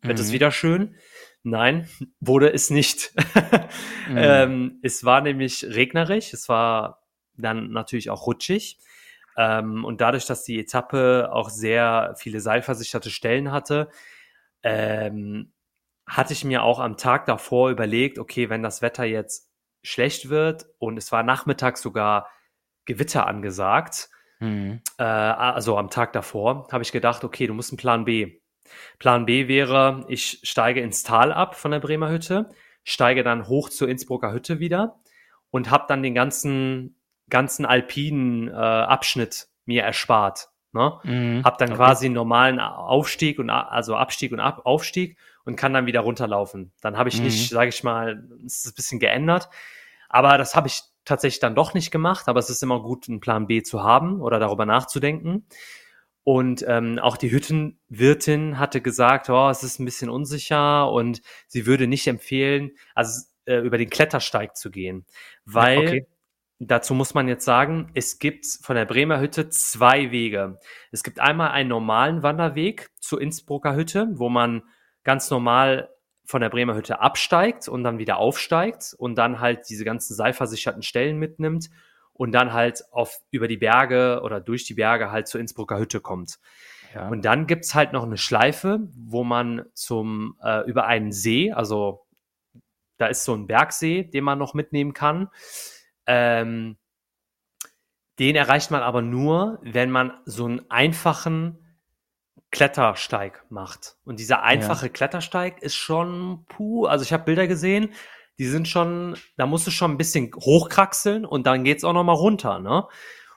[0.02, 0.32] Wird es Mhm.
[0.32, 0.96] wieder schön?
[1.42, 1.88] Nein,
[2.20, 3.12] wurde es nicht.
[4.08, 4.16] Mhm.
[4.18, 7.02] ähm, es war nämlich regnerisch, es war
[7.36, 8.78] dann natürlich auch rutschig.
[9.36, 13.88] Ähm, und dadurch, dass die Etappe auch sehr viele seilversicherte Stellen hatte,
[14.62, 15.52] ähm,
[16.06, 19.50] hatte ich mir auch am Tag davor überlegt, okay, wenn das Wetter jetzt
[19.86, 22.28] schlecht wird und es war nachmittags sogar
[22.84, 24.08] Gewitter angesagt,
[24.38, 24.82] Mhm.
[24.98, 28.40] äh, also am Tag davor, habe ich gedacht, okay, du musst einen Plan B.
[28.98, 32.50] Plan B wäre, ich steige ins Tal ab von der Bremer Hütte,
[32.84, 35.00] steige dann hoch zur Innsbrucker Hütte wieder
[35.50, 40.50] und habe dann den ganzen, ganzen alpinen äh, Abschnitt mir erspart.
[40.72, 40.98] Ne?
[41.04, 41.42] Mhm.
[41.44, 41.76] Hab dann Okay.
[41.78, 45.16] quasi einen normalen Aufstieg und also Abstieg und Ab Aufstieg
[45.46, 46.72] und kann dann wieder runterlaufen.
[46.82, 47.24] Dann habe ich Mhm.
[47.24, 49.48] nicht, sage ich mal, es ist ein bisschen geändert.
[50.08, 52.28] Aber das habe ich tatsächlich dann doch nicht gemacht.
[52.28, 55.46] Aber es ist immer gut, einen Plan B zu haben oder darüber nachzudenken.
[56.24, 61.66] Und ähm, auch die Hüttenwirtin hatte gesagt, oh, es ist ein bisschen unsicher und sie
[61.66, 65.06] würde nicht empfehlen, also äh, über den Klettersteig zu gehen,
[65.44, 66.06] weil okay.
[66.58, 70.58] dazu muss man jetzt sagen, es gibt von der Bremer Hütte zwei Wege.
[70.90, 74.64] Es gibt einmal einen normalen Wanderweg zur Innsbrucker Hütte, wo man
[75.06, 75.88] ganz normal
[76.24, 80.82] von der Bremer Hütte absteigt und dann wieder aufsteigt und dann halt diese ganzen seilversicherten
[80.82, 81.70] Stellen mitnimmt
[82.12, 86.00] und dann halt auf über die Berge oder durch die Berge halt zur Innsbrucker Hütte
[86.00, 86.40] kommt.
[86.92, 87.08] Ja.
[87.08, 92.04] Und dann gibt's halt noch eine Schleife, wo man zum äh, über einen See, also
[92.96, 95.28] da ist so ein Bergsee, den man noch mitnehmen kann.
[96.06, 96.76] Ähm,
[98.18, 101.65] den erreicht man aber nur, wenn man so einen einfachen
[102.50, 103.96] Klettersteig macht.
[104.04, 107.92] Und dieser einfache Klettersteig ist schon puh, also ich habe Bilder gesehen,
[108.38, 112.04] die sind schon, da musst du schon ein bisschen hochkraxeln und dann geht's auch noch
[112.04, 112.86] mal runter, ne?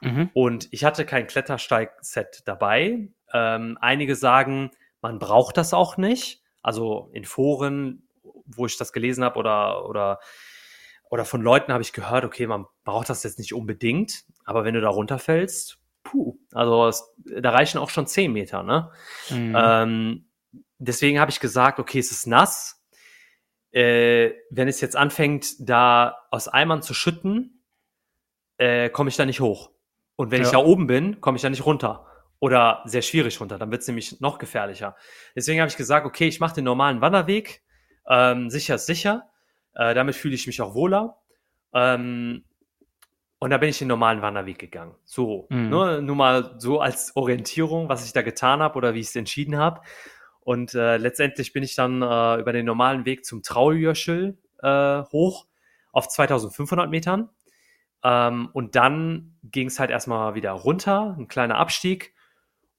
[0.02, 0.30] Mhm.
[0.34, 3.10] Und ich hatte kein Klettersteig-Set dabei.
[3.34, 6.42] Ähm, einige sagen, man braucht das auch nicht.
[6.62, 8.08] Also in Foren,
[8.46, 10.20] wo ich das gelesen habe oder, oder,
[11.10, 14.74] oder von Leuten habe ich gehört, okay, man braucht das jetzt nicht unbedingt, aber wenn
[14.74, 17.04] du da runterfällst, puh, also es,
[17.42, 18.92] da reichen auch schon 10 Meter, ne?
[19.30, 19.56] Mhm.
[19.58, 20.30] Ähm,
[20.78, 22.84] deswegen habe ich gesagt, okay, es ist nass.
[23.72, 27.64] Äh, wenn es jetzt anfängt, da aus Eimern zu schütten,
[28.58, 29.72] äh, komme ich da nicht hoch.
[30.16, 30.54] Und wenn ich Ja.
[30.60, 32.06] da oben bin, komme ich da nicht runter.
[32.40, 33.58] Oder sehr schwierig runter.
[33.60, 34.96] Dann wird es nämlich noch gefährlicher.
[35.36, 37.62] Deswegen habe ich gesagt, okay, ich mache den normalen Wanderweg.
[38.08, 39.30] Ähm, sicher ist sicher.
[39.76, 41.20] Äh, damit fühle ich mich auch wohler.
[41.74, 42.46] Ähm,
[43.40, 44.96] und da bin ich den normalen Wanderweg gegangen.
[45.06, 45.70] So, Mhm.
[45.70, 49.16] ne, nur mal so als Orientierung, was ich da getan habe oder wie ich es
[49.16, 49.82] entschieden habe.
[50.42, 55.46] Und äh, letztendlich bin ich dann äh, über den normalen Weg zum Traujöschel äh, hoch
[55.92, 57.30] auf 2500 Metern.
[58.04, 62.14] Ähm, und dann ging es halt erstmal wieder runter, ein kleiner Abstieg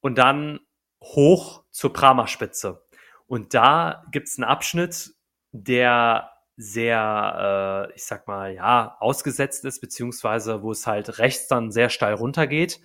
[0.00, 0.60] und dann
[1.02, 2.82] hoch zur Pramer Spitze.
[3.26, 5.12] Und da gibt es einen Abschnitt,
[5.52, 6.30] der
[6.60, 11.88] sehr, äh, ich sag mal, ja, ausgesetzt ist, beziehungsweise wo es halt rechts dann sehr
[11.88, 12.80] steil runtergeht,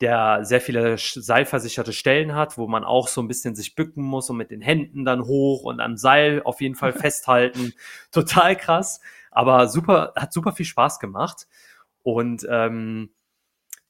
[0.00, 4.30] der sehr viele seilversicherte Stellen hat, wo man auch so ein bisschen sich bücken muss
[4.30, 7.74] und mit den Händen dann hoch und am Seil auf jeden Fall festhalten.
[8.12, 9.00] Total krass,
[9.32, 11.48] aber super, hat super viel Spaß gemacht.
[12.04, 13.10] Und ähm,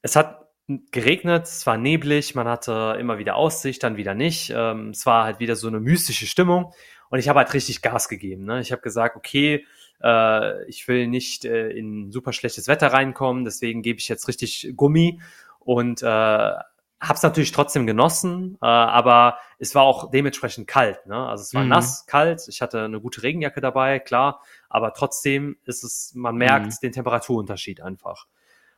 [0.01, 0.47] es hat
[0.91, 4.51] geregnet, es war neblig, man hatte immer wieder Aussicht, dann wieder nicht.
[4.55, 6.73] Ähm, es war halt wieder so eine mystische Stimmung
[7.09, 8.45] und ich habe halt richtig Gas gegeben.
[8.45, 8.61] Ne?
[8.61, 9.65] Ich habe gesagt, okay,
[10.01, 14.73] äh, ich will nicht äh, in super schlechtes Wetter reinkommen, deswegen gebe ich jetzt richtig
[14.75, 15.21] Gummi
[15.59, 21.05] und äh, habe es natürlich trotzdem genossen, äh, aber es war auch dementsprechend kalt.
[21.05, 21.15] Ne?
[21.15, 21.69] Also es war mhm.
[21.69, 22.47] nass, kalt.
[22.49, 26.77] Ich hatte eine gute Regenjacke dabei, klar, aber trotzdem ist es, man merkt mhm.
[26.81, 28.27] den Temperaturunterschied einfach.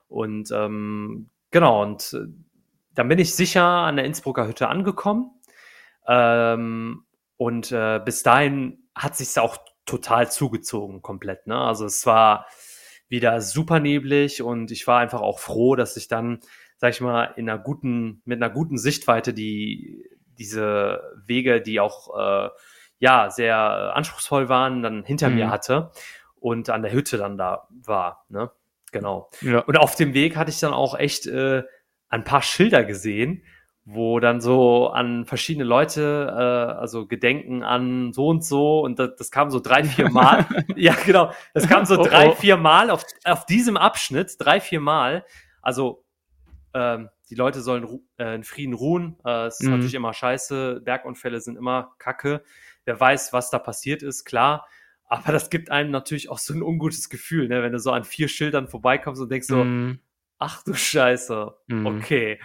[0.07, 2.27] Und ähm, Genau, und äh,
[2.95, 5.32] dann bin ich sicher an der Innsbrucker Hütte angekommen.
[6.07, 7.03] Ähm,
[7.41, 11.47] und äh, bis dahin hat sich auch total zugezogen, komplett.
[11.47, 11.57] Ne?
[11.57, 12.45] Also es war
[13.07, 16.41] wieder super neblig und ich war einfach auch froh, dass ich dann,
[16.77, 22.15] sag ich mal, in einer guten, mit einer guten Sichtweite die diese Wege, die auch
[22.15, 22.49] äh,
[22.99, 23.57] ja sehr
[23.95, 25.35] anspruchsvoll waren, dann hinter mhm.
[25.37, 25.89] mir hatte
[26.35, 28.23] und an der Hütte dann da war.
[28.29, 28.51] Ne?
[28.91, 29.31] Genau.
[29.41, 29.61] Ja.
[29.61, 31.63] Und auf dem Weg hatte ich dann auch echt äh,
[32.07, 33.43] ein paar Schilder gesehen,
[33.93, 39.15] wo dann so an verschiedene Leute, äh, also Gedenken an so und so, und das,
[39.17, 40.45] das kam so drei, vier Mal.
[40.75, 41.31] ja, genau.
[41.53, 42.35] Das kam so oh, drei, oh.
[42.35, 45.25] vier Mal auf, auf diesem Abschnitt, drei, vier Mal.
[45.61, 46.03] Also
[46.73, 49.17] ähm, die Leute sollen äh, in Frieden ruhen.
[49.25, 49.75] Äh, es ist mhm.
[49.75, 50.81] natürlich immer scheiße.
[50.83, 52.43] Bergunfälle sind immer Kacke.
[52.85, 54.67] Wer weiß, was da passiert ist, klar.
[55.05, 57.61] Aber das gibt einem natürlich auch so ein ungutes Gefühl, ne?
[57.61, 59.99] wenn du so an vier Schildern vorbeikommst und denkst so, mm.
[60.39, 61.85] ach du Scheiße, mm.
[61.85, 62.39] okay,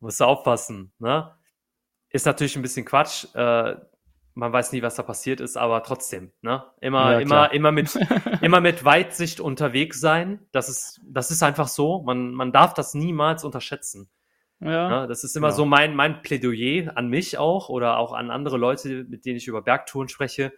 [0.00, 0.92] musst du aufpassen.
[0.98, 1.32] Ne?
[2.08, 3.26] Ist natürlich ein bisschen Quatsch.
[3.34, 3.76] Äh,
[4.34, 6.64] man weiß nie, was da passiert ist, aber trotzdem, ne?
[6.80, 7.98] Immer, ja, immer, immer mit,
[8.40, 10.46] immer mit Weitsicht unterwegs sein.
[10.52, 12.02] Das ist, das ist einfach so.
[12.02, 14.08] Man, man darf das niemals unterschätzen.
[14.60, 15.02] Ja.
[15.02, 15.08] Ne?
[15.08, 15.54] Das ist immer ja.
[15.54, 19.48] so mein, mein Plädoyer an mich auch oder auch an andere Leute, mit denen ich
[19.48, 20.52] über Bergtouren spreche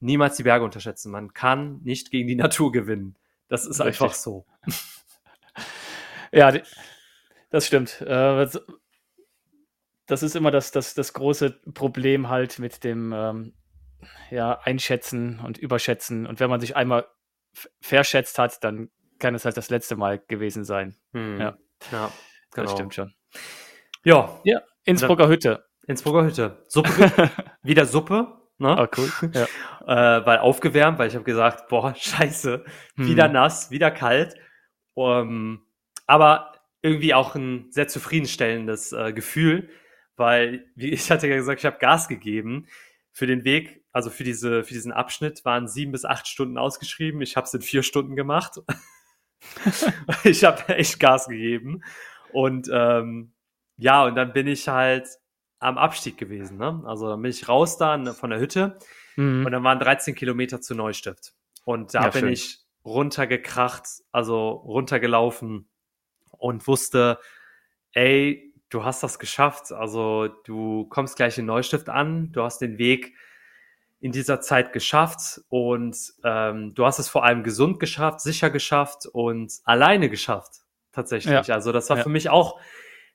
[0.00, 1.10] niemals die Berge unterschätzen.
[1.10, 3.16] Man kann nicht gegen die Natur gewinnen.
[3.48, 4.02] Das ist Richtig.
[4.02, 4.46] einfach so.
[6.32, 6.52] ja,
[7.50, 8.00] das stimmt.
[8.00, 8.48] Äh,
[10.06, 13.54] das ist immer das, das, das große Problem halt mit dem ähm,
[14.30, 16.26] ja, Einschätzen und Überschätzen.
[16.26, 17.06] Und wenn man sich einmal
[17.80, 20.94] verschätzt hat, dann kann es halt das letzte Mal gewesen sein.
[21.12, 21.40] Hm.
[21.40, 21.58] Ja.
[21.90, 22.12] ja,
[22.52, 22.64] genau.
[22.64, 23.14] Das stimmt schon.
[24.04, 24.40] Ja.
[24.44, 25.64] Ja, Innsbrucker Hütte.
[25.86, 26.64] Innsbrucker Hütte.
[26.68, 26.90] Suppe,
[27.62, 28.68] wieder Suppe, Ne?
[28.68, 29.10] Ah, cool.
[29.34, 29.44] Ja.
[30.20, 32.64] äh, weil aufgewärmt, weil ich habe gesagt, boah, scheiße,
[32.96, 33.32] wieder hm.
[33.32, 34.34] nass, wieder kalt.
[34.94, 35.66] Um,
[36.06, 39.68] aber irgendwie auch ein sehr zufriedenstellendes äh, Gefühl,
[40.16, 42.66] weil, wie ich hatte ja gesagt, ich habe Gas gegeben.
[43.12, 47.22] Für den Weg, also für, diese, für diesen Abschnitt, waren sieben bis acht Stunden ausgeschrieben.
[47.22, 48.60] Ich habe es in vier Stunden gemacht.
[50.24, 51.82] ich habe echt Gas gegeben.
[52.32, 53.32] Und ähm,
[53.78, 55.08] ja, und dann bin ich halt
[55.58, 56.58] am Abstieg gewesen.
[56.58, 56.82] Ne?
[56.86, 58.78] Also dann bin ich raus da von der Hütte
[59.16, 59.46] mhm.
[59.46, 61.32] und dann waren 13 Kilometer zu Neustift.
[61.64, 62.32] Und da ja, bin schön.
[62.32, 65.68] ich runtergekracht, also runtergelaufen
[66.30, 67.18] und wusste,
[67.92, 69.72] ey, du hast das geschafft.
[69.72, 73.14] Also du kommst gleich in Neustift an, du hast den Weg
[74.00, 79.06] in dieser Zeit geschafft und ähm, du hast es vor allem gesund geschafft, sicher geschafft
[79.06, 80.60] und alleine geschafft.
[80.92, 81.46] Tatsächlich.
[81.48, 81.54] Ja.
[81.54, 82.02] Also das war ja.
[82.02, 82.60] für mich auch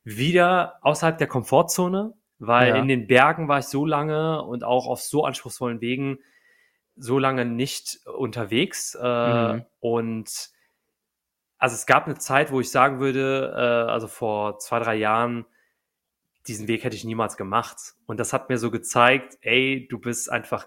[0.04, 2.76] wieder außerhalb der Komfortzone, weil ja.
[2.76, 6.20] in den Bergen war ich so lange und auch auf so anspruchsvollen Wegen
[6.96, 8.96] so lange nicht unterwegs.
[9.02, 9.66] Äh, mhm.
[9.80, 10.50] Und
[11.62, 15.46] also es gab eine Zeit, wo ich sagen würde, äh, also vor zwei, drei Jahren,
[16.48, 17.78] diesen Weg hätte ich niemals gemacht.
[18.08, 20.66] Und das hat mir so gezeigt, ey, du bist einfach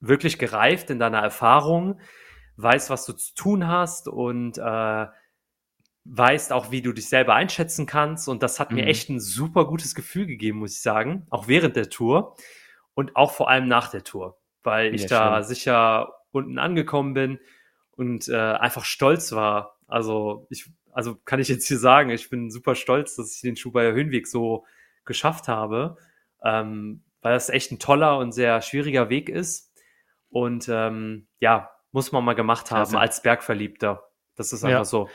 [0.00, 2.00] wirklich gereift in deiner Erfahrung,
[2.56, 5.06] weißt, was du zu tun hast und äh,
[6.04, 8.28] weißt auch, wie du dich selber einschätzen kannst.
[8.28, 8.76] Und das hat mhm.
[8.76, 11.26] mir echt ein super gutes Gefühl gegeben, muss ich sagen.
[11.30, 12.36] Auch während der Tour
[12.92, 15.44] und auch vor allem nach der Tour, weil ich ja, da schön.
[15.44, 17.40] sicher unten angekommen bin
[17.92, 19.73] und äh, einfach stolz war.
[19.86, 23.56] Also ich, also kann ich jetzt hier sagen, ich bin super stolz, dass ich den
[23.56, 24.64] Schuhbayer Höhenweg so
[25.04, 25.96] geschafft habe,
[26.42, 29.72] ähm, weil das echt ein toller und sehr schwieriger Weg ist.
[30.30, 34.02] Und ähm, ja, muss man mal gemacht haben also, als Bergverliebter.
[34.36, 34.84] Das ist einfach ja.
[34.84, 35.08] so.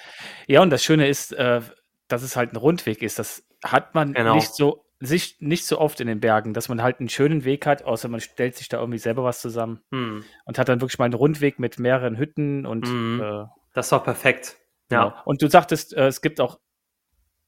[0.48, 1.62] Ja, und das Schöne ist, äh,
[2.08, 3.20] dass es halt ein Rundweg ist.
[3.20, 4.36] Das hat man genau.
[4.36, 7.66] nicht so sich nicht so oft in den Bergen, dass man halt einen schönen Weg
[7.66, 10.26] hat, außer man stellt sich da irgendwie selber was zusammen hm.
[10.46, 13.22] und hat dann wirklich mal einen Rundweg mit mehreren Hütten und hm.
[13.22, 14.58] äh, das war perfekt.
[14.92, 15.10] Ja.
[15.10, 15.22] Genau.
[15.26, 16.60] Und du sagtest, äh, es gibt auch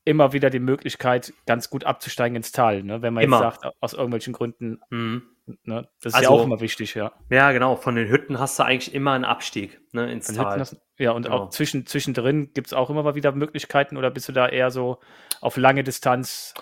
[0.03, 3.01] immer wieder die Möglichkeit, ganz gut abzusteigen ins Tal, ne?
[3.01, 3.43] wenn man immer.
[3.43, 5.24] jetzt sagt, aus irgendwelchen Gründen, hm.
[5.63, 5.88] Ne?
[6.01, 7.11] Das ist also, ja auch immer wichtig, ja.
[7.30, 7.76] Ja, genau.
[7.76, 10.59] Von den Hütten hast du eigentlich immer einen Abstieg ne, ins Tal.
[10.59, 11.36] Hast, ja, und genau.
[11.36, 14.72] auch zwischen, zwischendrin gibt es auch immer mal wieder Möglichkeiten oder bist du da eher
[14.72, 14.99] so
[15.41, 16.53] auf lange Distanz?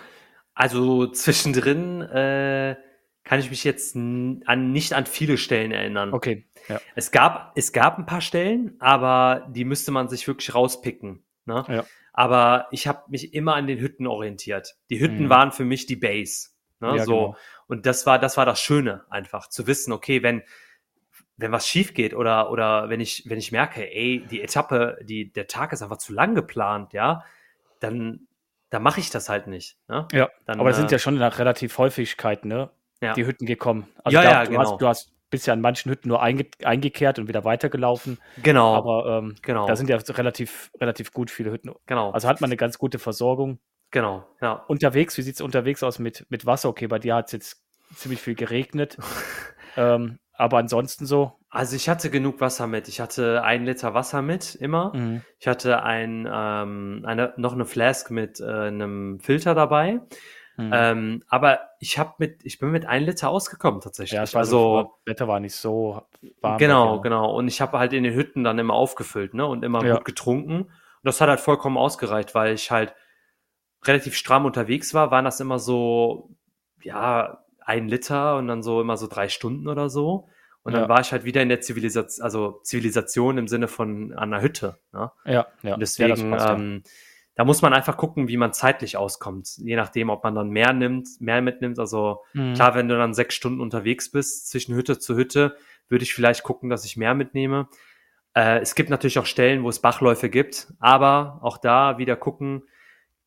[0.54, 2.76] Also zwischendrin äh,
[3.24, 6.12] kann ich mich jetzt an, nicht an viele Stellen erinnern.
[6.12, 6.46] Okay.
[6.70, 6.80] Ja.
[6.94, 11.22] Es, gab, es gab ein paar Stellen, aber die müsste man sich wirklich rauspicken.
[11.44, 11.64] Ne?
[11.68, 11.84] Ja.
[12.12, 14.76] Aber ich habe mich immer an den Hütten orientiert.
[14.90, 15.30] Die Hütten mhm.
[15.30, 16.50] waren für mich die Base.
[16.80, 16.96] Ne?
[16.96, 17.16] Ja, so.
[17.16, 17.36] Genau.
[17.66, 20.42] Und das war, das war das Schöne, einfach zu wissen, okay, wenn,
[21.36, 25.32] wenn was schief geht oder, oder wenn ich, wenn ich merke, ey, die Etappe, die,
[25.32, 27.24] der Tag ist einfach zu lang geplant, ja,
[27.78, 28.26] dann,
[28.70, 29.76] dann mache ich das halt nicht.
[29.88, 30.06] Ne?
[30.12, 32.70] Ja, dann, aber das äh, sind ja schon nach relativ Häufigkeit, ne?
[33.00, 33.14] Ja.
[33.14, 33.88] Die Hütten gekommen.
[34.04, 34.60] Also ja, da, ja, du, genau.
[34.60, 38.18] hast, du hast bisher an manchen Hütten nur einge eingekehrt und wieder weitergelaufen.
[38.42, 38.74] Genau.
[38.74, 39.66] Aber ähm, genau.
[39.66, 41.72] da sind ja relativ, relativ gut viele Hütten.
[41.86, 42.10] Genau.
[42.10, 43.58] Also hat man eine ganz gute Versorgung.
[43.90, 44.52] Genau, ja.
[44.68, 46.68] Unterwegs, wie sieht es unterwegs aus mit, mit Wasser?
[46.68, 47.64] Okay, bei dir hat es jetzt
[47.94, 48.96] ziemlich viel geregnet.
[49.76, 51.32] ähm, aber ansonsten so.
[51.50, 52.88] Also ich hatte genug Wasser mit.
[52.88, 54.96] Ich hatte einen Liter Wasser mit, immer.
[54.96, 55.22] Mhm.
[55.38, 60.00] Ich hatte ein, ähm, eine, noch eine Flask mit äh, einem Filter dabei.
[60.60, 60.72] Mhm.
[60.74, 64.18] Ähm, aber ich habe mit, ich bin mit einem Liter ausgekommen tatsächlich.
[64.18, 66.02] Ja, war also so, Wetter war nicht so
[66.40, 66.58] warm.
[66.58, 67.34] Genau, genau.
[67.34, 69.46] Und ich habe halt in den Hütten dann immer aufgefüllt, ne?
[69.46, 69.94] Und immer ja.
[69.94, 70.62] gut getrunken.
[70.62, 70.70] Und
[71.02, 72.94] das hat halt vollkommen ausgereicht, weil ich halt
[73.84, 76.28] relativ stramm unterwegs war, waren das immer so,
[76.82, 80.28] ja, ein Liter und dann so immer so drei Stunden oder so.
[80.62, 80.88] Und dann ja.
[80.90, 84.78] war ich halt wieder in der Zivilisation, also Zivilisation im Sinne von der Hütte.
[84.92, 85.10] Ne?
[85.24, 85.74] Ja, ja.
[85.74, 86.82] Und deswegen, ja, passt, ähm,
[87.34, 89.56] da muss man einfach gucken, wie man zeitlich auskommt.
[89.58, 91.78] Je nachdem, ob man dann mehr nimmt, mehr mitnimmt.
[91.78, 92.54] Also mhm.
[92.54, 95.56] klar, wenn du dann sechs Stunden unterwegs bist, zwischen Hütte zu Hütte,
[95.88, 97.68] würde ich vielleicht gucken, dass ich mehr mitnehme.
[98.34, 102.62] Äh, es gibt natürlich auch Stellen, wo es Bachläufe gibt, aber auch da wieder gucken,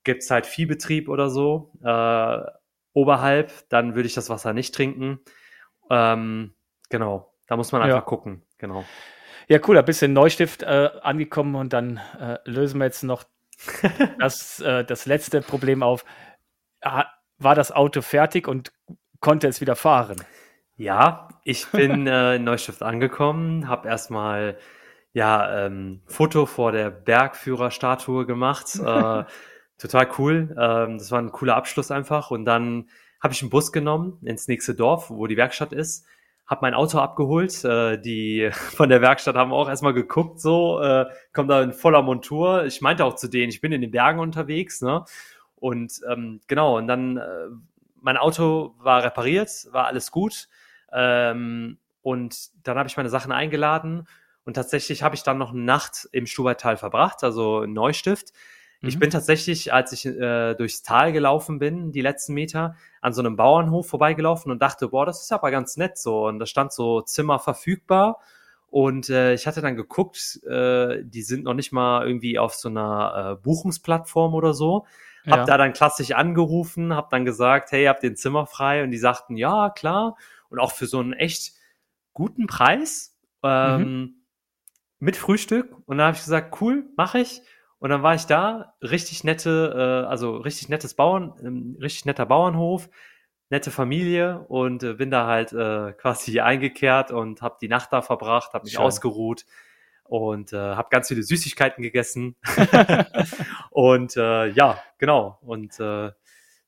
[0.04, 2.40] gibt es halt Viehbetrieb oder so äh,
[2.94, 5.20] oberhalb, dann würde ich das Wasser nicht trinken.
[5.90, 6.54] Ähm,
[6.90, 8.02] genau, da muss man einfach ja.
[8.02, 8.44] gucken.
[8.58, 8.86] Genau.
[9.48, 13.26] Ja, cool, ein bisschen Neustift äh, angekommen und dann äh, lösen wir jetzt noch
[14.20, 16.06] das, äh, das letzte Problem auf.
[16.82, 18.72] War das Auto fertig und
[19.20, 20.18] konnte es wieder fahren?
[20.76, 24.58] Ja, ich bin äh, in Neustift angekommen, habe erstmal
[25.14, 28.76] ja ähm, Foto vor der Bergführerstatue gemacht.
[28.76, 29.24] Äh,
[29.78, 30.56] total cool.
[30.60, 32.32] Ähm, das war ein cooler Abschluss einfach.
[32.32, 32.90] Und dann
[33.22, 36.06] habe ich einen Bus genommen ins nächste Dorf, wo die Werkstatt ist.
[36.46, 37.64] Hab mein Auto abgeholt.
[37.64, 42.02] Äh, die von der Werkstatt haben auch erstmal geguckt, so, äh, kommt da in voller
[42.02, 42.66] Montur.
[42.66, 45.06] Ich meinte auch zu denen, ich bin in den Bergen unterwegs, ne?
[45.56, 47.48] Und ähm, genau, und dann äh,
[48.02, 50.50] mein Auto war repariert, war alles gut.
[50.92, 54.08] Ähm, und dann habe ich meine Sachen eingeladen
[54.46, 57.74] und tatsächlich habe ich dann noch eine Nacht im Stubaital verbracht, also in
[58.84, 58.90] Neustift.
[58.90, 59.00] Ich mhm.
[59.00, 63.36] bin tatsächlich, als ich äh, durchs Tal gelaufen bin, die letzten Meter, an so einem
[63.36, 66.28] Bauernhof vorbeigelaufen und dachte, boah, das ist aber ganz nett so.
[66.28, 68.20] Und da stand so Zimmer verfügbar.
[68.68, 72.70] Und äh, ich hatte dann geguckt, äh, die sind noch nicht mal irgendwie auf so
[72.70, 74.86] einer äh, Buchungsplattform oder so.
[75.26, 75.46] Hab ja.
[75.46, 78.84] da dann klassisch angerufen, hab dann gesagt, hey, ihr habt den Zimmer frei?
[78.84, 80.18] Und die sagten, ja, klar.
[80.50, 81.54] Und auch für so einen echt
[82.12, 84.16] guten Preis ähm, mhm.
[85.00, 85.76] mit Frühstück.
[85.86, 87.42] Und da habe ich gesagt, cool, mache ich.
[87.84, 92.26] Und dann war ich da, richtig nette, äh, also richtig nettes Bauern, ähm, richtig netter
[92.26, 92.90] Bauernhof,
[93.50, 98.02] nette Familie und äh, bin da halt äh, quasi eingekehrt und habe die Nacht da
[98.02, 98.84] verbracht, habe mich Schön.
[98.84, 99.46] ausgeruht
[100.06, 102.38] und äh, habe ganz viele Süßigkeiten gegessen.
[103.72, 105.38] und äh, ja, genau.
[105.42, 106.10] Und äh,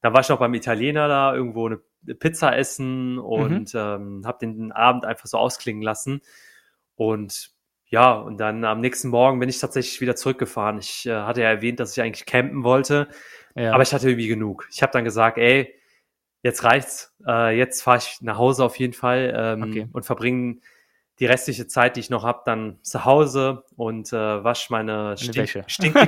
[0.02, 1.78] dann war ich noch beim Italiener da irgendwo eine
[2.16, 3.80] Pizza essen und mhm.
[3.80, 6.20] ähm, habe den Abend einfach so ausklingen lassen.
[6.96, 7.55] Und
[7.88, 10.80] ja, und dann am nächsten Morgen bin ich tatsächlich wieder zurückgefahren.
[10.80, 13.08] Ich äh, hatte ja erwähnt, dass ich eigentlich campen wollte,
[13.56, 13.74] ja.
[13.74, 14.68] aber ich hatte irgendwie genug.
[14.72, 15.74] Ich habe dann gesagt, ey,
[16.42, 17.16] jetzt reicht's.
[17.28, 19.88] Äh, jetzt fahre ich nach Hause auf jeden Fall ähm, okay.
[19.94, 20.58] und verbringe
[21.20, 25.64] die restliche Zeit, die ich noch habe, dann zu Hause und äh, wasche meine Stink
[25.68, 26.08] Stinke.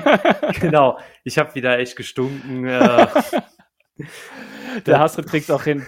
[0.59, 2.67] genau, ich habe wieder echt gestunken.
[2.67, 3.07] Äh,
[4.85, 5.85] Der Hasrit kriegt auch hin,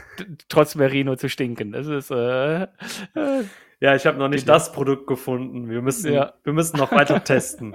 [0.47, 1.71] trotz Merino zu stinken.
[1.71, 3.43] Das ist äh, äh
[3.79, 5.69] ja, ich habe noch nicht das Produkt gefunden.
[5.69, 6.33] Wir müssen, ja.
[6.43, 7.73] wir müssen noch weiter testen.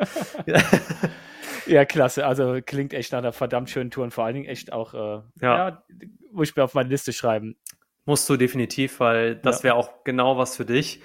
[1.66, 2.26] ja, klasse.
[2.26, 5.22] Also klingt echt nach einer verdammt schönen Tour und vor allen Dingen echt auch, äh,
[5.40, 5.68] ja.
[5.68, 5.84] ja,
[6.30, 7.56] muss ich mir auf meine Liste schreiben.
[8.04, 9.64] Musst du definitiv, weil das ja.
[9.64, 11.00] wäre auch genau was für dich.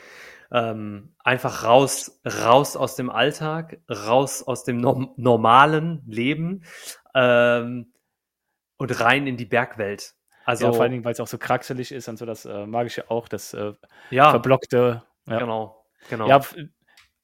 [0.51, 6.63] Ähm, einfach raus, raus aus dem Alltag, raus aus dem no normalen Leben
[7.13, 7.93] ähm,
[8.77, 10.15] und rein in die Bergwelt.
[10.45, 12.65] Also, ja, vor allen Dingen, weil es auch so kraxelig ist und so das äh,
[12.65, 13.73] Magische auch, das äh,
[14.09, 15.03] ja, verblockte.
[15.27, 15.39] Ja.
[15.39, 16.27] Genau, genau.
[16.27, 16.41] Ja,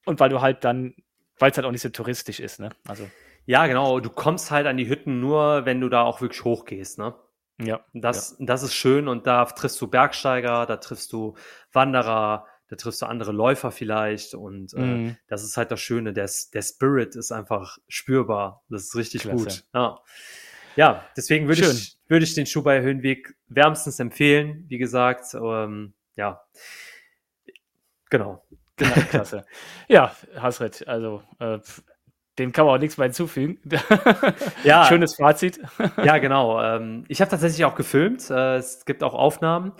[0.04, 0.94] und weil du halt dann,
[1.38, 2.70] weil es halt auch nicht so touristisch ist, ne?
[2.86, 3.08] Also.
[3.44, 4.00] Ja, genau.
[4.00, 7.14] Du kommst halt an die Hütten nur, wenn du da auch wirklich hochgehst, ne?
[7.60, 7.84] Ja.
[7.94, 8.46] Das, ja.
[8.46, 11.36] das ist schön und da triffst du Bergsteiger, da triffst du
[11.72, 15.16] Wanderer, da triffst du andere Läufer vielleicht und äh, mhm.
[15.28, 18.64] das ist halt das Schöne, der, der Spirit ist einfach spürbar.
[18.68, 19.44] Das ist richtig Klasse.
[19.44, 19.64] gut.
[19.72, 20.00] Ja.
[20.76, 24.64] Ja, deswegen würde ich, würde ich den Schuhbeier Höhenweg wärmstens empfehlen.
[24.68, 26.42] Wie gesagt, ähm, ja,
[28.10, 28.42] genau.
[28.76, 29.44] Genau, klasse.
[29.88, 31.58] ja, Hasret, also äh,
[32.38, 33.58] dem kann man auch nichts mehr hinzufügen.
[34.64, 35.58] ja, Schönes Fazit.
[36.04, 36.62] ja, genau.
[36.62, 38.28] Ähm, ich habe tatsächlich auch gefilmt.
[38.30, 39.72] Äh, es gibt auch Aufnahmen.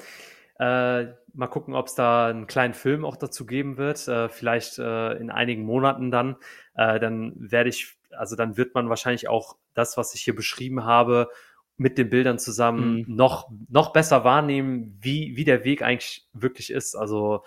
[0.58, 4.08] Äh, mal gucken, ob es da einen kleinen Film auch dazu geben wird.
[4.08, 6.36] Äh, vielleicht äh, in einigen Monaten dann.
[6.74, 10.84] Äh, dann werde ich, also dann wird man wahrscheinlich auch das, was ich hier beschrieben
[10.84, 11.28] habe,
[11.76, 13.16] mit den Bildern zusammen mhm.
[13.16, 16.94] noch, noch besser wahrnehmen, wie, wie der Weg eigentlich wirklich ist.
[16.94, 17.44] Also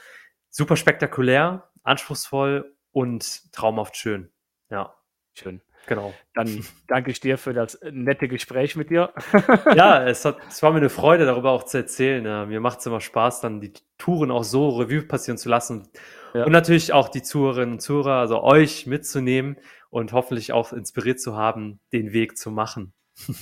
[0.50, 4.30] super spektakulär, anspruchsvoll und traumhaft schön.
[4.70, 4.94] Ja.
[5.34, 5.62] Schön.
[5.88, 6.14] Genau.
[6.34, 9.14] Dann danke ich dir für das nette Gespräch mit dir.
[9.76, 12.26] ja, es, hat, es war mir eine Freude, darüber auch zu erzählen.
[12.26, 15.88] Ja, mir macht es immer Spaß, dann die Touren auch so Revue passieren zu lassen.
[16.34, 16.44] Ja.
[16.44, 19.58] Und natürlich auch die Zuhörerinnen und Zuhörer, also euch mitzunehmen
[19.90, 22.94] und hoffentlich auch inspiriert zu haben, den Weg zu machen.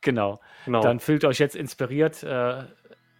[0.00, 0.40] genau.
[0.64, 0.82] genau.
[0.82, 2.64] Dann fühlt euch jetzt inspiriert, äh,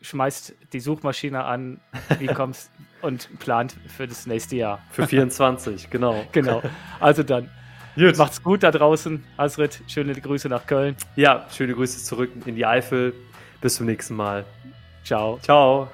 [0.00, 1.80] schmeißt die Suchmaschine an,
[2.18, 2.70] wie kommst
[3.02, 4.80] und plant für das nächste Jahr.
[4.90, 6.24] Für 24, genau.
[6.32, 6.62] genau.
[7.00, 7.50] Also dann.
[7.94, 8.16] Gut.
[8.16, 9.22] Macht's gut da draußen.
[9.36, 10.96] Asrid, schöne Grüße nach Köln.
[11.14, 13.12] Ja, schöne Grüße zurück in die Eifel.
[13.60, 14.46] Bis zum nächsten Mal.
[15.04, 15.38] Ciao.
[15.42, 15.88] Ciao.